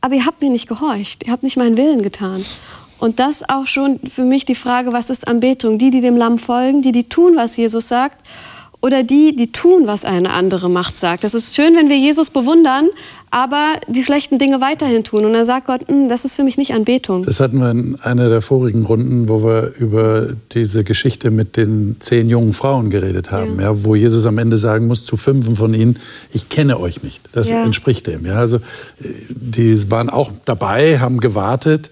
[0.00, 2.44] aber ihr habt mir nicht gehorcht, ihr habt nicht meinen Willen getan.
[2.98, 5.78] Und das auch schon für mich die Frage, was ist Anbetung?
[5.78, 8.18] Die, die dem Lamm folgen, die, die tun, was Jesus sagt
[8.84, 11.24] oder die, die tun, was eine andere Macht sagt.
[11.24, 12.90] Das ist schön, wenn wir Jesus bewundern,
[13.30, 15.24] aber die schlechten Dinge weiterhin tun.
[15.24, 17.22] Und dann sagt Gott, hm, das ist für mich nicht Anbetung.
[17.22, 21.96] Das hatten wir in einer der vorigen Runden, wo wir über diese Geschichte mit den
[21.98, 23.72] zehn jungen Frauen geredet haben, ja.
[23.72, 25.98] ja wo Jesus am Ende sagen muss zu fünf von ihnen,
[26.30, 27.30] ich kenne euch nicht.
[27.32, 27.64] Das ja.
[27.64, 28.26] entspricht dem.
[28.26, 28.58] Ja, also
[29.00, 31.90] die waren auch dabei, haben gewartet,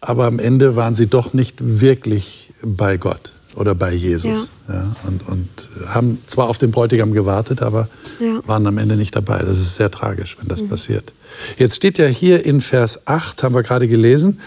[0.00, 4.50] aber am Ende waren sie doch nicht wirklich bei Gott oder bei Jesus.
[4.68, 4.74] Ja.
[4.74, 7.88] ja und, und, haben zwar auf den Bräutigam gewartet, aber
[8.20, 8.40] ja.
[8.46, 9.38] waren am Ende nicht dabei.
[9.38, 10.68] Das ist sehr tragisch, wenn das mhm.
[10.68, 11.12] passiert.
[11.58, 14.40] Jetzt steht ja hier in Vers 8, haben wir gerade gelesen,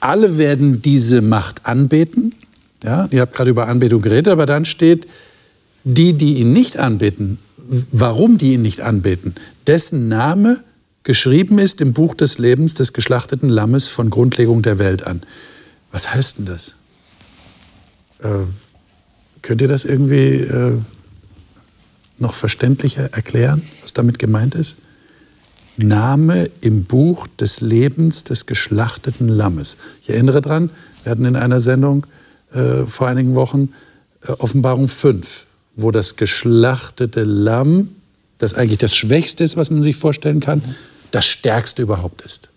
[0.00, 2.34] alle werden diese Macht anbeten.
[2.84, 5.06] Ja, ihr habt gerade über Anbetung geredet, aber dann steht,
[5.84, 7.38] die, die ihn nicht anbeten,
[7.92, 9.34] warum die ihn nicht anbeten,
[9.66, 10.62] dessen Name
[11.04, 15.22] geschrieben ist im Buch des Lebens des geschlachteten Lammes von Grundlegung der Welt an.
[15.92, 16.74] Was heißt denn das?
[18.20, 18.44] Äh,
[19.42, 20.78] könnt ihr das irgendwie äh,
[22.18, 24.76] noch verständlicher erklären, was damit gemeint ist?
[25.76, 29.76] Name im Buch des Lebens des geschlachteten Lammes.
[30.00, 30.70] Ich erinnere daran,
[31.02, 32.06] wir hatten in einer Sendung
[32.52, 33.70] äh, vor einigen Wochen
[34.26, 35.44] äh, Offenbarung 5,
[35.76, 37.90] wo das geschlachtete Lamm,
[38.38, 40.62] das eigentlich das Schwächste ist, was man sich vorstellen kann,
[41.10, 42.48] das Stärkste überhaupt ist.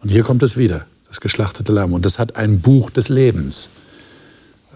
[0.00, 1.92] Und hier kommt es wieder, das geschlachtete Lamm.
[1.92, 3.70] Und das hat ein Buch des Lebens.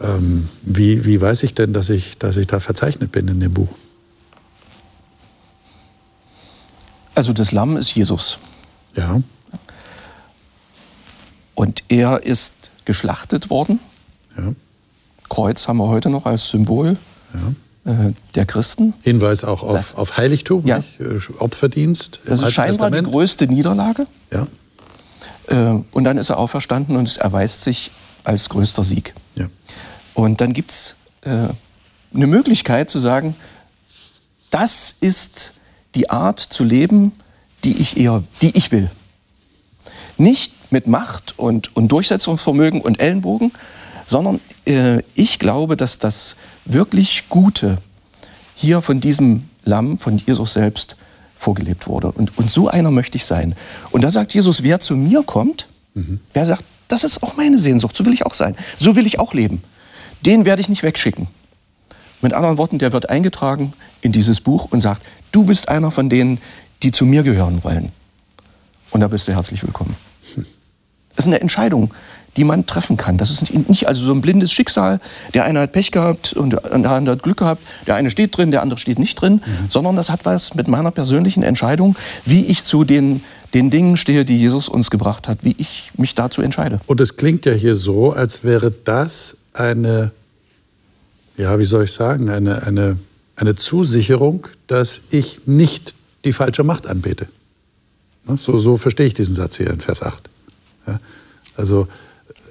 [0.00, 3.52] Ähm, wie, wie weiß ich denn, dass ich, dass ich da verzeichnet bin in dem
[3.55, 3.68] Buch?
[7.14, 8.38] Also das Lamm ist Jesus.
[8.96, 9.20] Ja.
[11.55, 13.78] Und er ist geschlachtet worden.
[14.37, 14.52] Ja.
[15.28, 16.96] Kreuz haben wir heute noch als Symbol
[17.85, 17.92] ja.
[18.09, 18.94] äh, der Christen.
[19.02, 20.78] Hinweis auch auf, Das- auf Heiligtum, Ja.
[20.98, 22.20] Äh, Opferdienst.
[22.24, 23.09] Das ist Alten scheinbar die Testament.
[23.09, 24.07] größte Niederlage.
[24.31, 24.46] Ja.
[25.48, 27.90] Äh, und dann ist er auferstanden und es erweist sich
[28.24, 29.14] als größter Sieg.
[29.35, 29.47] Ja.
[30.14, 31.49] Und dann gibt es äh,
[32.14, 33.35] eine Möglichkeit zu sagen,
[34.51, 35.53] das ist
[35.95, 37.12] die Art zu leben,
[37.64, 38.90] die ich eher, die ich will.
[40.18, 43.53] Nicht mit Macht und, und Durchsetzungsvermögen und Ellenbogen,
[44.07, 47.79] sondern äh, ich glaube, dass das wirklich Gute
[48.55, 50.97] hier von diesem Lamm, von Jesus selbst
[51.37, 52.12] vorgelebt wurde.
[52.12, 53.55] Und, und so einer möchte ich sein.
[53.90, 55.68] Und da sagt Jesus, wer zu mir kommt,
[56.33, 59.18] wer sagt, das ist auch meine Sehnsucht, so will ich auch sein, so will ich
[59.18, 59.62] auch leben,
[60.26, 61.26] den werde ich nicht wegschicken.
[62.20, 65.02] Mit anderen Worten, der wird eingetragen in dieses Buch und sagt,
[65.33, 66.38] du bist einer von denen,
[66.83, 67.90] die zu mir gehören wollen.
[68.90, 69.96] Und da bist du herzlich willkommen.
[71.16, 71.92] Das ist eine Entscheidung,
[72.37, 73.16] die man treffen kann.
[73.18, 75.00] Das ist nicht- also so ein blindes Schicksal.
[75.35, 77.62] Der eine hat Pech gehabt und der andere hat Glück gehabt.
[77.87, 79.42] Der eine steht drin, der andere steht nicht drin.
[79.68, 83.22] Sondern das hat was mit meiner persönlichen Entscheidung, wie ich zu den,
[83.55, 86.81] den Dingen stehe, die Jesus uns gebracht hat, wie ich mich dazu entscheide.
[86.87, 90.11] Und es klingt ja hier so, als wäre das eine,
[91.37, 92.99] ja, wie soll ich sagen, eine, eine,
[93.37, 97.27] eine Zusicherung, dass ich nicht die falsche Macht anbete.
[98.27, 100.29] Ne, So, so verstehe ich diesen Satz hier in Vers 8.
[100.87, 101.01] Ja,
[101.57, 101.88] also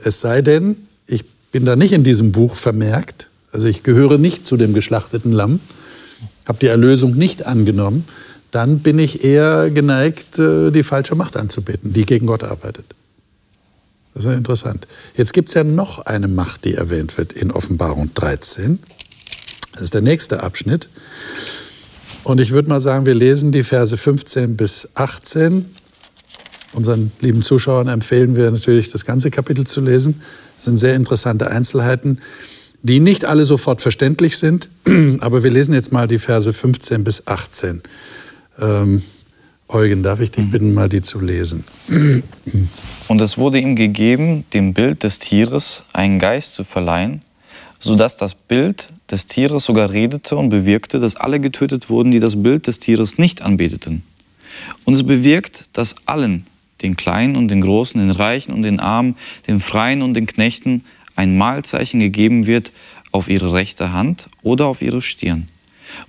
[0.04, 0.76] es sei denn,
[1.08, 5.32] ich bin da nicht in diesem Buch vermerkt, also ich gehöre nicht zu dem geschlachteten
[5.32, 5.60] Lamm,
[6.46, 8.06] habe die Erlösung nicht angenommen,
[8.52, 12.86] dann bin ich eher geneigt, äh, die falsche Macht anzubeten, die gegen Gott arbeitet.
[14.14, 14.88] Das ist ja interessant.
[15.16, 18.80] Jetzt gibt es ja noch eine Macht, die erwähnt wird in Offenbarung 13.
[19.74, 20.90] Das ist der nächste Abschnitt.
[22.24, 25.66] Und ich würde mal sagen, wir lesen die Verse 15 bis 18.
[26.74, 30.22] Unseren lieben Zuschauern empfehlen wir natürlich, das ganze Kapitel zu lesen.
[30.58, 32.20] Das sind sehr interessante Einzelheiten,
[32.84, 34.70] die nicht alle sofort verständlich sind.
[35.20, 37.82] Aber wir lesen jetzt mal die Verse 15 bis 18.
[38.62, 39.02] Ähm,
[39.68, 41.64] Eugen, darf ich dich bitten, mal die zu lesen?
[43.08, 47.22] Und es wurde ihm gegeben, dem Bild des Tieres einen Geist zu verleihen,
[47.80, 52.44] sodass das Bild des Tieres sogar redete und bewirkte, dass alle getötet wurden, die das
[52.44, 54.04] Bild des Tieres nicht anbeteten.
[54.86, 56.46] Und es bewirkt, dass allen,
[56.82, 59.16] den Kleinen und den Großen, den Reichen und den Armen,
[59.48, 60.84] den Freien und den Knechten,
[61.16, 62.72] ein Mahlzeichen gegeben wird
[63.12, 65.48] auf ihre rechte Hand oder auf ihre Stirn.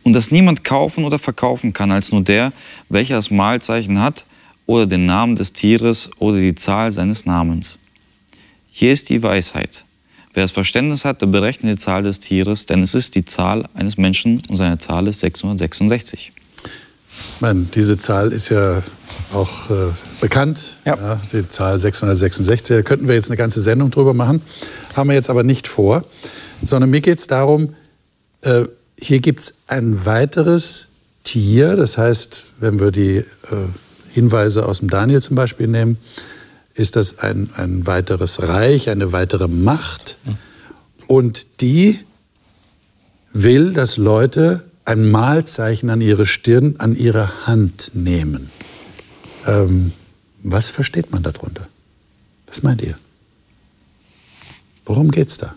[0.03, 2.53] Und dass niemand kaufen oder verkaufen kann, als nur der,
[2.89, 4.25] welcher das Mahlzeichen hat
[4.67, 7.79] oder den Namen des Tieres oder die Zahl seines Namens.
[8.71, 9.85] Hier ist die Weisheit.
[10.35, 13.69] Wer das Verständnis hat, der berechnet die Zahl des Tieres, denn es ist die Zahl
[13.75, 16.33] eines Menschen und seine Zahl ist 666.
[17.35, 18.81] Ich meine, diese Zahl ist ja
[19.35, 20.79] auch äh, bekannt.
[20.87, 21.21] Ja.
[21.31, 22.77] die Zahl 666.
[22.77, 24.41] Da könnten wir jetzt eine ganze Sendung drüber machen.
[24.97, 26.05] Haben wir jetzt aber nicht vor.
[26.63, 27.75] Sondern mir geht es darum,
[28.43, 28.65] äh,
[29.03, 30.89] hier gibt es ein weiteres
[31.25, 31.77] Tier.
[31.77, 33.25] Das heißt, wenn wir die äh,
[34.11, 35.99] Hinweise aus dem Daniel zum Beispiel nehmen,
[36.75, 40.17] ist das ein, ein weiteres Reich, eine weitere Macht.
[41.07, 41.99] Und die
[43.33, 48.51] will, dass Leute ein Malzeichen an ihre Stirn, an ihre Hand nehmen.
[49.47, 49.93] Ähm,
[50.43, 51.69] was versteht man darunter?
[52.47, 52.99] Was meint ihr?
[54.85, 55.55] Worum geht's da?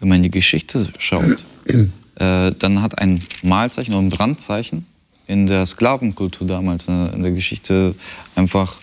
[0.00, 1.44] Wenn man in die Geschichte schaut,
[2.16, 4.86] äh, dann hat ein Mahlzeichen oder ein Brandzeichen
[5.26, 7.94] in der Sklavenkultur damals, äh, in der Geschichte,
[8.34, 8.76] einfach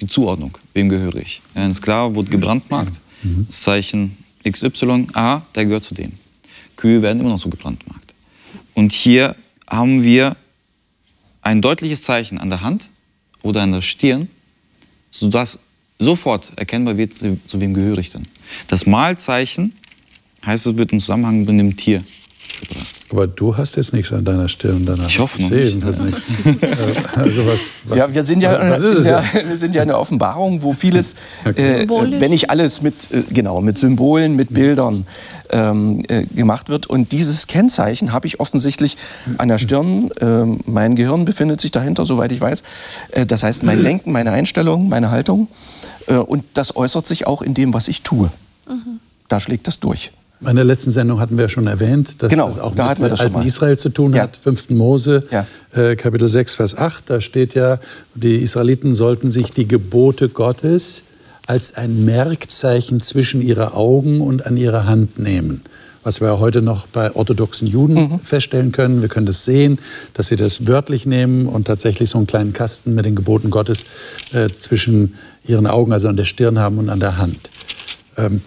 [0.00, 0.56] die Zuordnung.
[0.74, 1.42] Wem gehöre ich?
[1.54, 3.00] Ein Sklave wurde gebrandmarkt.
[3.48, 4.16] Das Zeichen
[4.48, 6.12] XY, ah, der gehört zu dem.
[6.76, 8.14] Kühe werden immer noch so gebrandmarkt.
[8.74, 9.36] Und hier
[9.68, 10.36] haben wir
[11.42, 12.88] ein deutliches Zeichen an der Hand
[13.42, 14.28] oder an der Stirn,
[15.10, 15.58] sodass
[15.98, 18.26] sofort erkennbar wird, zu zu wem gehöre ich denn.
[18.68, 19.74] Das Mahlzeichen
[20.44, 22.02] heißt, es wird in Zusammenhang mit dem Tier
[22.60, 22.94] gebracht.
[23.10, 25.08] Aber du hast jetzt nichts an deiner Stirn danach.
[25.08, 26.06] Ich hoffe noch sehe nicht, ne?
[26.06, 26.26] nichts.
[26.60, 29.48] Äh, also was, was, Ja, wir sind ja, was, ist es ja, ja?
[29.48, 32.20] wir sind ja eine Offenbarung, wo vieles, äh, Symbolisch.
[32.20, 35.06] wenn nicht alles mit, äh, genau, mit Symbolen, mit Bildern
[35.50, 36.86] ähm, äh, gemacht wird.
[36.86, 38.96] Und dieses Kennzeichen habe ich offensichtlich
[39.38, 40.10] an der Stirn.
[40.20, 42.62] Ähm, mein Gehirn befindet sich dahinter, soweit ich weiß.
[43.10, 45.48] Äh, das heißt, mein Denken, meine Einstellung, meine Haltung.
[46.06, 48.30] Äh, und das äußert sich auch in dem, was ich tue.
[49.28, 50.12] Da schlägt das durch.
[50.48, 52.98] In der letzten Sendung hatten wir ja schon erwähnt, dass Genau, das auch da mit
[53.18, 53.42] schon alten.
[53.46, 54.22] Israel zu tun Ja.
[54.22, 54.36] hat.
[54.38, 54.70] 5.
[54.70, 55.46] Mose, Ja.
[55.74, 57.10] äh, Kapitel 6, Vers 8.
[57.10, 57.78] Da steht ja,
[58.14, 61.02] die Israeliten sollten sich die Gebote Gottes
[61.46, 65.60] als ein Merkzeichen zwischen ihre Augen und an ihre Hand nehmen.
[66.02, 68.20] Was wir heute noch bei orthodoxen Juden Mhm.
[68.20, 69.02] feststellen können.
[69.02, 69.78] Wir können das sehen,
[70.14, 73.84] dass sie das wörtlich nehmen und tatsächlich so einen kleinen Kasten mit den Geboten Gottes
[74.32, 75.14] äh, zwischen
[75.46, 77.50] ihren Augen, also an der Stirn haben und an der Hand.
[78.16, 78.40] Ähm,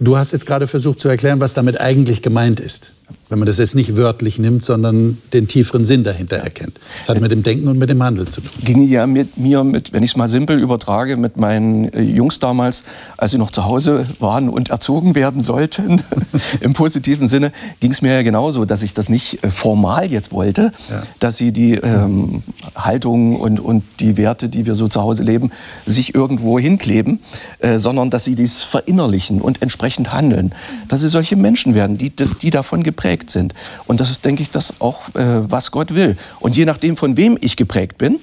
[0.00, 2.92] Du hast jetzt gerade versucht zu erklären, was damit eigentlich gemeint ist.
[3.30, 6.78] Wenn man das jetzt nicht wörtlich nimmt, sondern den tieferen Sinn dahinter erkennt.
[7.00, 8.50] Das hat mit dem Denken und mit dem Handeln zu tun.
[8.64, 12.38] ging ja mit mir, mit, wenn ich es mal simpel übertrage, mit meinen äh, Jungs
[12.38, 12.84] damals,
[13.18, 16.02] als sie noch zu Hause waren und erzogen werden sollten,
[16.60, 20.32] im positiven Sinne, ging es mir ja genauso, dass ich das nicht äh, formal jetzt
[20.32, 21.02] wollte, Ja.
[21.20, 22.42] dass sie die ähm,
[22.76, 25.50] Haltung und, und die Werte, die wir so zu Hause leben,
[25.84, 27.20] sich irgendwo hinkleben,
[27.58, 30.54] äh, sondern dass sie dies verinnerlichen und entsprechend handeln.
[30.88, 33.54] Dass sie solche Menschen werden, die, die davon geprägt sind.
[33.86, 36.16] Und das ist, denke ich, das auch, äh, was Gott will.
[36.40, 38.20] Und je nachdem, von wem ich geprägt bin,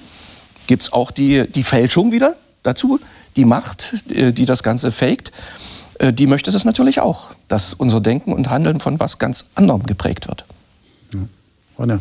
[0.66, 2.98] gibt es auch die, die Fälschung wieder dazu,
[3.36, 5.30] die Macht, die das Ganze faked.
[5.98, 9.84] Äh, Die möchte es natürlich auch, dass unser Denken und Handeln von was ganz anderem
[9.84, 10.44] geprägt wird.
[11.78, 12.00] Ronja.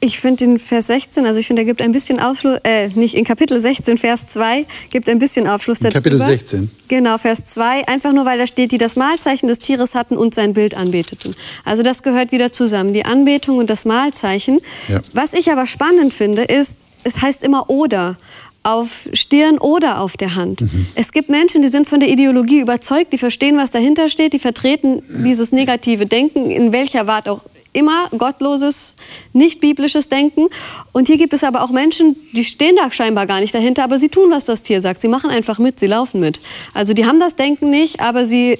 [0.00, 3.14] Ich finde den Vers 16, also ich finde, er gibt ein bisschen Ausschluss, äh, nicht
[3.14, 5.98] in Kapitel 16, Vers 2, gibt ein bisschen Aufschluss darüber.
[5.98, 6.70] Kapitel 16?
[6.86, 10.36] Genau, Vers 2, einfach nur, weil da steht, die das Mahlzeichen des Tieres hatten und
[10.36, 11.34] sein Bild anbeteten.
[11.64, 14.60] Also das gehört wieder zusammen, die Anbetung und das Mahlzeichen.
[14.88, 15.00] Ja.
[15.14, 18.16] Was ich aber spannend finde, ist, es heißt immer oder.
[18.64, 20.62] Auf Stirn oder auf der Hand.
[20.94, 24.38] Es gibt Menschen, die sind von der Ideologie überzeugt, die verstehen, was dahinter steht, die
[24.38, 27.42] vertreten dieses negative Denken, in welcher Art auch
[27.72, 28.96] immer, gottloses,
[29.32, 30.46] nicht biblisches Denken.
[30.92, 33.98] Und hier gibt es aber auch Menschen, die stehen da scheinbar gar nicht dahinter, aber
[33.98, 35.00] sie tun, was das Tier sagt.
[35.00, 36.40] Sie machen einfach mit, sie laufen mit.
[36.74, 38.58] Also die haben das Denken nicht, aber sie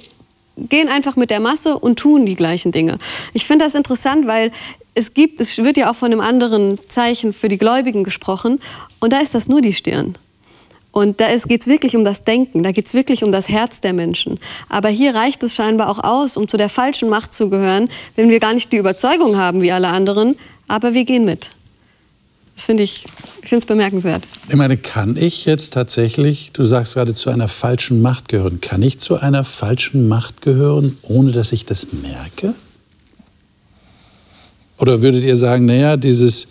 [0.57, 2.97] gehen einfach mit der Masse und tun die gleichen Dinge.
[3.33, 4.51] Ich finde das interessant, weil
[4.93, 8.59] es gibt, es wird ja auch von einem anderen Zeichen für die Gläubigen gesprochen
[8.99, 10.17] und da ist das nur die Stirn.
[10.91, 13.79] Und da geht es wirklich um das Denken, da geht es wirklich um das Herz
[13.79, 14.39] der Menschen.
[14.69, 18.29] Aber hier reicht es scheinbar auch aus, um zu der falschen Macht zu gehören, wenn
[18.29, 20.35] wir gar nicht die Überzeugung haben wie alle anderen,
[20.67, 21.51] aber wir gehen mit.
[22.55, 23.05] Das finde ich,
[23.41, 24.23] ich finde es bemerkenswert.
[24.49, 28.81] Ich meine, kann ich jetzt tatsächlich, du sagst gerade, zu einer falschen Macht gehören, kann
[28.81, 32.53] ich zu einer falschen Macht gehören, ohne dass ich das merke?
[34.77, 36.47] Oder würdet ihr sagen, naja, dieses,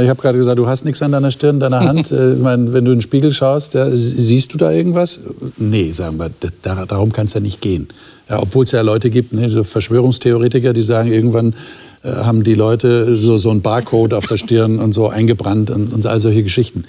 [0.00, 2.10] ich habe gerade gesagt, du hast nichts an deiner Stirn, deiner Hand.
[2.10, 5.20] Äh, ich meine, wenn du in den Spiegel schaust, ja, siehst du da irgendwas?
[5.58, 7.88] Nee, sagen wir, da- da, darum kann es ja nicht gehen.
[8.30, 11.54] Ja, Obwohl es ja Leute gibt, ne, so Verschwörungstheoretiker, die sagen, irgendwann
[12.02, 15.92] äh, haben die Leute so, so einen Barcode auf der Stirn und so eingebrannt und,
[15.92, 16.84] und all solche Geschichten.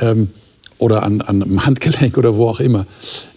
[0.00, 0.30] Ähm,
[0.78, 2.86] oder an, an einem Handgelenk oder wo auch immer.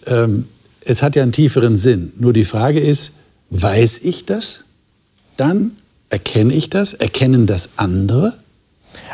[0.08, 0.46] Ähm,
[0.82, 2.14] es hat ja einen tieferen Sinn.
[2.18, 3.12] Nur die Frage ist,
[3.52, 4.62] weiß ich das
[5.36, 5.72] dann?
[6.10, 6.94] Erkenne ich das?
[6.94, 8.34] Erkennen das andere?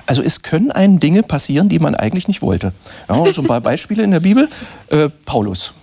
[0.05, 2.73] Also es können einem Dinge passieren, die man eigentlich nicht wollte.
[3.09, 4.49] Ja, so ein paar Beispiele in der Bibel.
[4.89, 5.73] Äh, Paulus.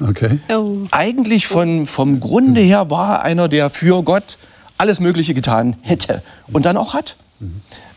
[0.00, 0.38] Okay.
[0.48, 0.78] Oh.
[0.90, 4.38] Eigentlich von, vom Grunde her war er einer, der für Gott
[4.76, 6.22] alles Mögliche getan hätte
[6.52, 7.16] und dann auch hat.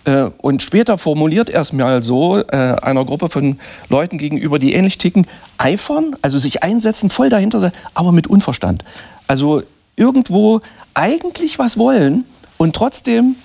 [0.04, 4.74] Äh, und später formuliert er es mal so äh, einer Gruppe von Leuten gegenüber, die
[4.74, 5.28] ähnlich ticken,
[5.58, 8.84] eifern, also sich einsetzen, voll dahinter sein, aber mit Unverstand.
[9.28, 9.62] Also
[9.96, 10.62] irgendwo
[10.94, 12.26] eigentlich was wollen
[12.58, 13.36] und trotzdem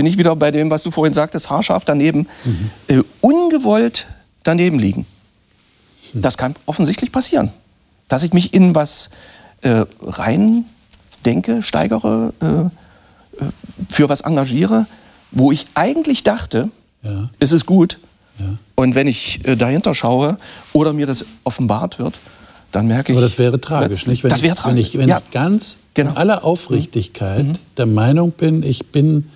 [0.00, 2.26] bin ich wieder bei dem, was du vorhin sagtest, haarscharf daneben,
[2.86, 4.06] äh, ungewollt
[4.44, 5.04] daneben liegen.
[6.14, 7.50] Das kann offensichtlich passieren.
[8.08, 9.10] Dass ich mich in was
[9.60, 10.64] äh, rein
[11.26, 13.48] denke, steigere, äh, äh,
[13.90, 14.86] für was engagiere,
[15.32, 16.70] wo ich eigentlich dachte,
[17.02, 17.28] Ja.
[17.38, 17.98] es ist gut.
[18.38, 18.46] Ja.
[18.76, 20.38] Und wenn ich äh, dahinter schaue
[20.72, 22.20] oder mir das offenbart wird,
[22.72, 23.18] dann merke ich.
[23.18, 24.22] Aber das wäre tragisch, nicht?
[24.24, 24.74] Wenn das wäre tragisch.
[24.74, 25.18] Wenn ich, wenn ja.
[25.18, 26.12] ich ganz Genau.
[26.12, 27.44] in aller Aufrichtigkeit
[27.76, 29.28] der Meinung bin, ich bin,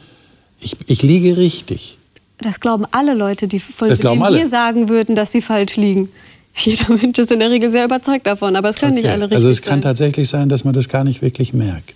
[0.65, 1.99] ich, ich liege richtig.
[2.39, 6.09] Das glauben alle Leute, die von Das denen wir sagen würden, dass sie falsch liegen.
[6.57, 9.13] Jeder Mensch ist in der Regel sehr überzeugt davon, aber es können nicht Okay.
[9.13, 9.83] alle richtig also es kann sein.
[9.83, 11.95] tatsächlich sein, dass man das gar nicht wirklich merkt.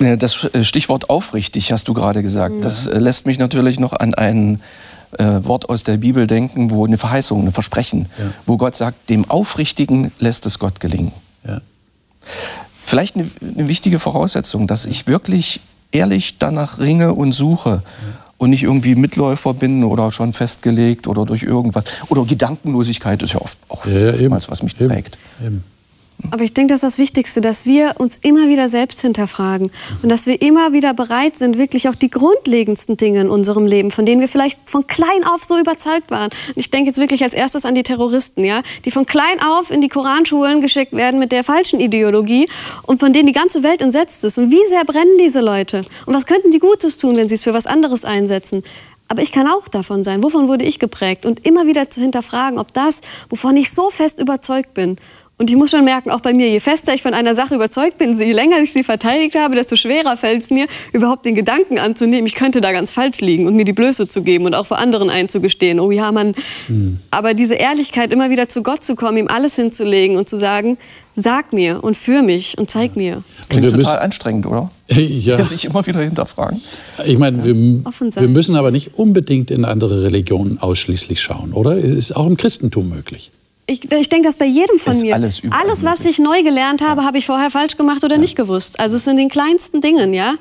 [0.00, 2.54] Äh, Das äh, Stichwort aufrichtig hast du gerade gesagt.
[2.62, 4.60] Das äh, lässt mich natürlich noch an ein
[5.18, 8.24] äh, Wort aus der Bibel denken, wo eine Verheißung, ein Versprechen, Ja.
[8.44, 11.12] wo Gott sagt, dem Aufrichtigen lässt es Gott gelingen.
[11.46, 11.60] Ja.
[12.84, 15.60] vielleicht eine, eine wichtige Voraussetzung, dass ich wirklich
[15.96, 17.82] ehrlich danach ringe und suche
[18.38, 21.84] und nicht irgendwie Mitläufer bin oder schon festgelegt oder durch irgendwas.
[22.08, 24.14] Oder Gedankenlosigkeit ist ja oft auch Ja, ja, eben.
[24.24, 24.90] oftmals, was mich Eben.
[24.90, 25.18] prägt.
[25.44, 25.64] Eben.
[26.30, 29.70] Aber ich denke, das ist das Wichtigste, dass wir uns immer wieder selbst hinterfragen
[30.02, 33.90] und dass wir immer wieder bereit sind, wirklich auch die grundlegendsten Dinge in unserem Leben,
[33.90, 36.30] von denen wir vielleicht von klein auf so überzeugt waren.
[36.48, 39.70] Und ich denke jetzt wirklich als erstes an die Terroristen, ja, die von klein auf
[39.70, 42.48] in die Koranschulen geschickt werden mit der falschen Ideologie
[42.84, 44.38] und von denen die ganze Welt entsetzt ist.
[44.38, 45.82] Und wie sehr brennen diese Leute?
[46.06, 48.64] Und was könnten die Gutes tun, wenn sie es für was anderes einsetzen?
[49.08, 50.22] Aber ich kann auch davon sein.
[50.22, 51.26] Wovon wurde ich geprägt?
[51.26, 54.96] Und immer wieder zu hinterfragen, ob das, wovon ich so fest überzeugt bin,
[55.38, 57.98] und ich muss schon merken, auch bei mir, je fester ich von einer Sache überzeugt
[57.98, 61.78] bin, je länger ich sie verteidigt habe, desto schwerer fällt es mir, überhaupt den Gedanken
[61.78, 64.66] anzunehmen, ich könnte da ganz falsch liegen und mir die Blöße zu geben und auch
[64.66, 65.78] vor anderen einzugestehen.
[65.78, 66.34] Oh ja, man.
[67.10, 70.78] Aber diese Ehrlichkeit, immer wieder zu Gott zu kommen, ihm alles hinzulegen und zu sagen,
[71.14, 73.22] sag mir und führ mich und zeig mir.
[73.48, 74.70] Klingt total müssen- anstrengend, oder?
[74.88, 75.44] Ja.
[75.44, 76.62] Sich immer wieder hinterfragen.
[77.04, 81.72] Ich meine, wir, wir müssen aber nicht unbedingt in andere Religionen ausschließlich schauen, oder?
[81.76, 83.32] Es ist auch im Christentum möglich.
[83.68, 85.14] Ich, ich denke das bei jedem von Ist mir.
[85.14, 88.78] alles alles, was ich neu gelernt habe, habe ich vorher falsch gemacht oder nicht gewusst.
[88.78, 90.34] Also es sind den kleinsten Dingen, ja,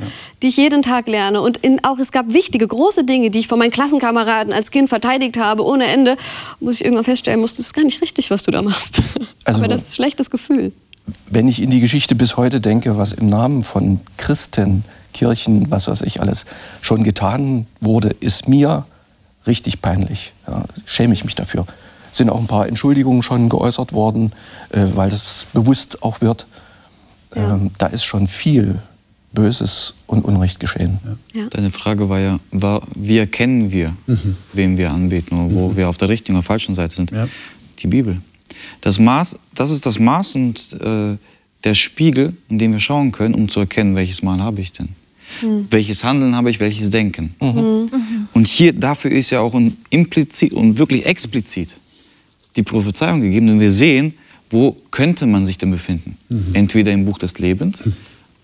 [0.44, 1.42] die ich jeden Tag lerne.
[1.42, 4.90] Und in, auch es gab wichtige, große Dinge, die ich von meinen Klassenkameraden als Kind
[4.90, 6.18] verteidigt habe, ohne Ende,
[6.60, 9.02] muss ich irgendwann feststellen, muss, das ist gar nicht richtig, was du da machst.
[9.44, 10.72] Also- Aber das ist ein schlechtes Gefühl.
[11.30, 15.88] Wenn ich in die Geschichte bis heute denke, was im Namen von Christen, Kirchen, was
[15.88, 16.46] weiß ich alles,
[16.82, 18.86] schon getan wurde, ist mir
[19.46, 20.34] richtig peinlich.
[20.48, 21.68] Ja, schäme ich mich dafür.
[22.16, 24.32] Sind auch ein paar Entschuldigungen schon geäußert worden,
[24.70, 26.48] äh, weil das bewusst auch wird.
[27.36, 27.56] Ja.
[27.56, 28.80] Ähm, da ist schon viel
[29.34, 31.00] Böses und Unrecht geschehen.
[31.34, 31.48] Ja.
[31.50, 33.98] Deine Frage war ja, war, wie erkennen wir,
[34.54, 37.12] wem wir anbeten oder wo wir auf der richtigen oder falschen Seite sind?
[37.12, 37.28] Ja.
[37.80, 38.22] Die Bibel.
[38.80, 41.18] Das Maß, das ist das Maß und äh,
[41.66, 44.88] der Spiegel, in dem wir schauen können, um zu erkennen, welches Mal habe ich denn?
[45.70, 47.36] Welches Handeln habe ich, welches Denken?
[48.34, 51.78] Und hier, dafür ist ja auch ein implizit und wirklich explizit
[52.56, 54.14] die Prophezeiung gegeben, denn wir sehen,
[54.50, 56.18] wo könnte man sich denn befinden?
[56.54, 57.84] Entweder im Buch des Lebens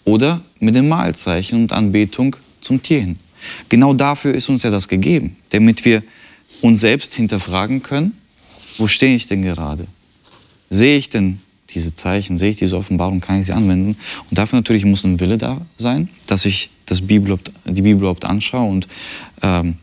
[0.04, 3.18] oder mit dem Mahlzeichen und Anbetung zum Tier hin.
[3.70, 6.04] Genau dafür ist uns ja das gegeben, damit wir
[6.62, 8.14] uns selbst hinterfragen können,
[8.78, 9.86] wo stehe ich denn gerade?
[10.70, 11.40] Sehe ich denn
[11.70, 13.98] diese Zeichen, sehe ich diese Offenbarung, kann ich sie anwenden?
[14.30, 18.26] Und dafür natürlich muss ein Wille da sein, dass ich das Bibel, die Bibel überhaupt
[18.26, 18.88] anschaue und
[19.42, 19.76] ähm,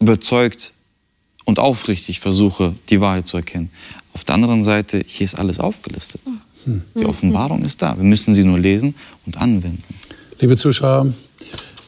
[0.00, 0.72] überzeugt
[1.48, 3.70] und aufrichtig versuche, die Wahrheit zu erkennen.
[4.12, 6.20] Auf der anderen Seite, hier ist alles aufgelistet.
[6.94, 7.96] Die Offenbarung ist da.
[7.96, 8.94] Wir müssen sie nur lesen
[9.24, 9.82] und anwenden.
[10.40, 11.06] Liebe Zuschauer,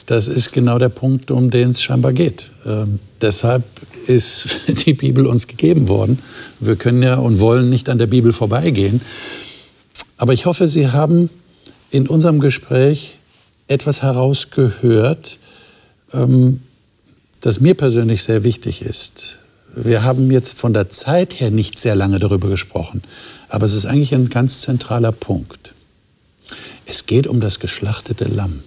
[0.07, 2.51] das ist genau der Punkt, um den es scheinbar geht.
[2.65, 3.65] Ähm, deshalb
[4.07, 6.21] ist die Bibel uns gegeben worden.
[6.59, 9.03] Wir können ja und wollen nicht an der Bibel vorbeigehen.
[10.17, 11.29] Aber ich hoffe, Sie haben
[11.91, 13.19] in unserem Gespräch
[13.69, 15.39] etwas herausgehört,
[16.15, 16.63] ähm,
[17.43, 19.40] das mir persönlich sehr wichtig ist.
[19.75, 23.03] Wir haben jetzt von der Zeit her nicht sehr lange darüber gesprochen,
[23.49, 25.75] aber es ist eigentlich ein ganz zentraler Punkt.
[26.87, 28.61] Es geht um das geschlachtete Lamm.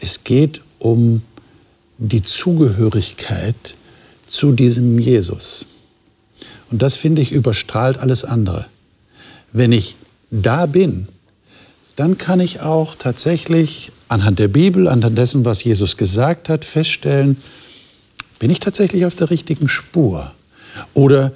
[0.00, 1.22] Es geht um
[1.96, 3.74] die Zugehörigkeit
[4.26, 5.64] zu diesem Jesus.
[6.70, 8.66] Und das finde ich überstrahlt alles andere.
[9.52, 9.96] Wenn ich
[10.30, 11.08] da bin,
[11.96, 17.36] dann kann ich auch tatsächlich anhand der Bibel, anhand dessen, was Jesus gesagt hat, feststellen,
[18.38, 20.32] bin ich tatsächlich auf der richtigen Spur?
[20.92, 21.32] Oder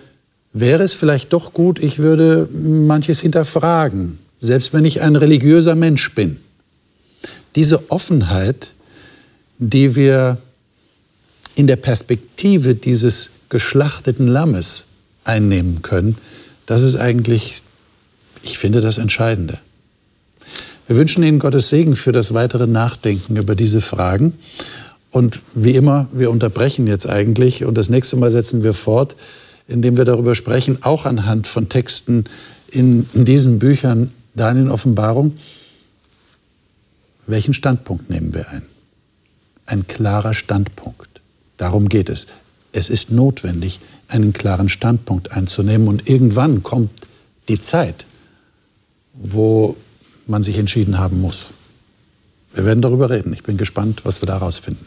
[0.53, 6.15] wäre es vielleicht doch gut, ich würde manches hinterfragen, selbst wenn ich ein religiöser Mensch
[6.15, 6.39] bin?
[7.55, 8.73] Diese Offenheit,
[9.59, 10.39] die wir
[11.55, 14.85] in der Perspektive dieses geschlachteten Lammes
[15.25, 16.17] einnehmen können,
[16.67, 17.63] das ist eigentlich,
[18.43, 19.59] ich finde, das Entscheidende.
[20.87, 24.35] Wir wünschen Ihnen Gottes Segen für das weitere Nachdenken über diese Fragen.
[25.11, 29.17] Und wie immer, wir unterbrechen jetzt eigentlich und das nächste Mal setzen wir fort,
[29.67, 32.25] indem wir darüber sprechen, auch anhand von Texten
[32.69, 35.39] in, in diesen Büchern, da in Offenbarung,
[37.27, 38.63] welchen Standpunkt nehmen wir ein?
[39.67, 41.21] Ein klarer Standpunkt.
[41.59, 42.27] Darum geht es.
[42.73, 46.91] Es ist notwendig, einen klaren Standpunkt einzunehmen und irgendwann kommt
[47.49, 48.07] die Zeit,
[49.13, 49.77] wo
[50.27, 51.51] man sich entschieden haben muss.
[52.55, 53.33] Wir werden darüber reden.
[53.33, 54.87] Ich bin gespannt, was wir da herausfinden.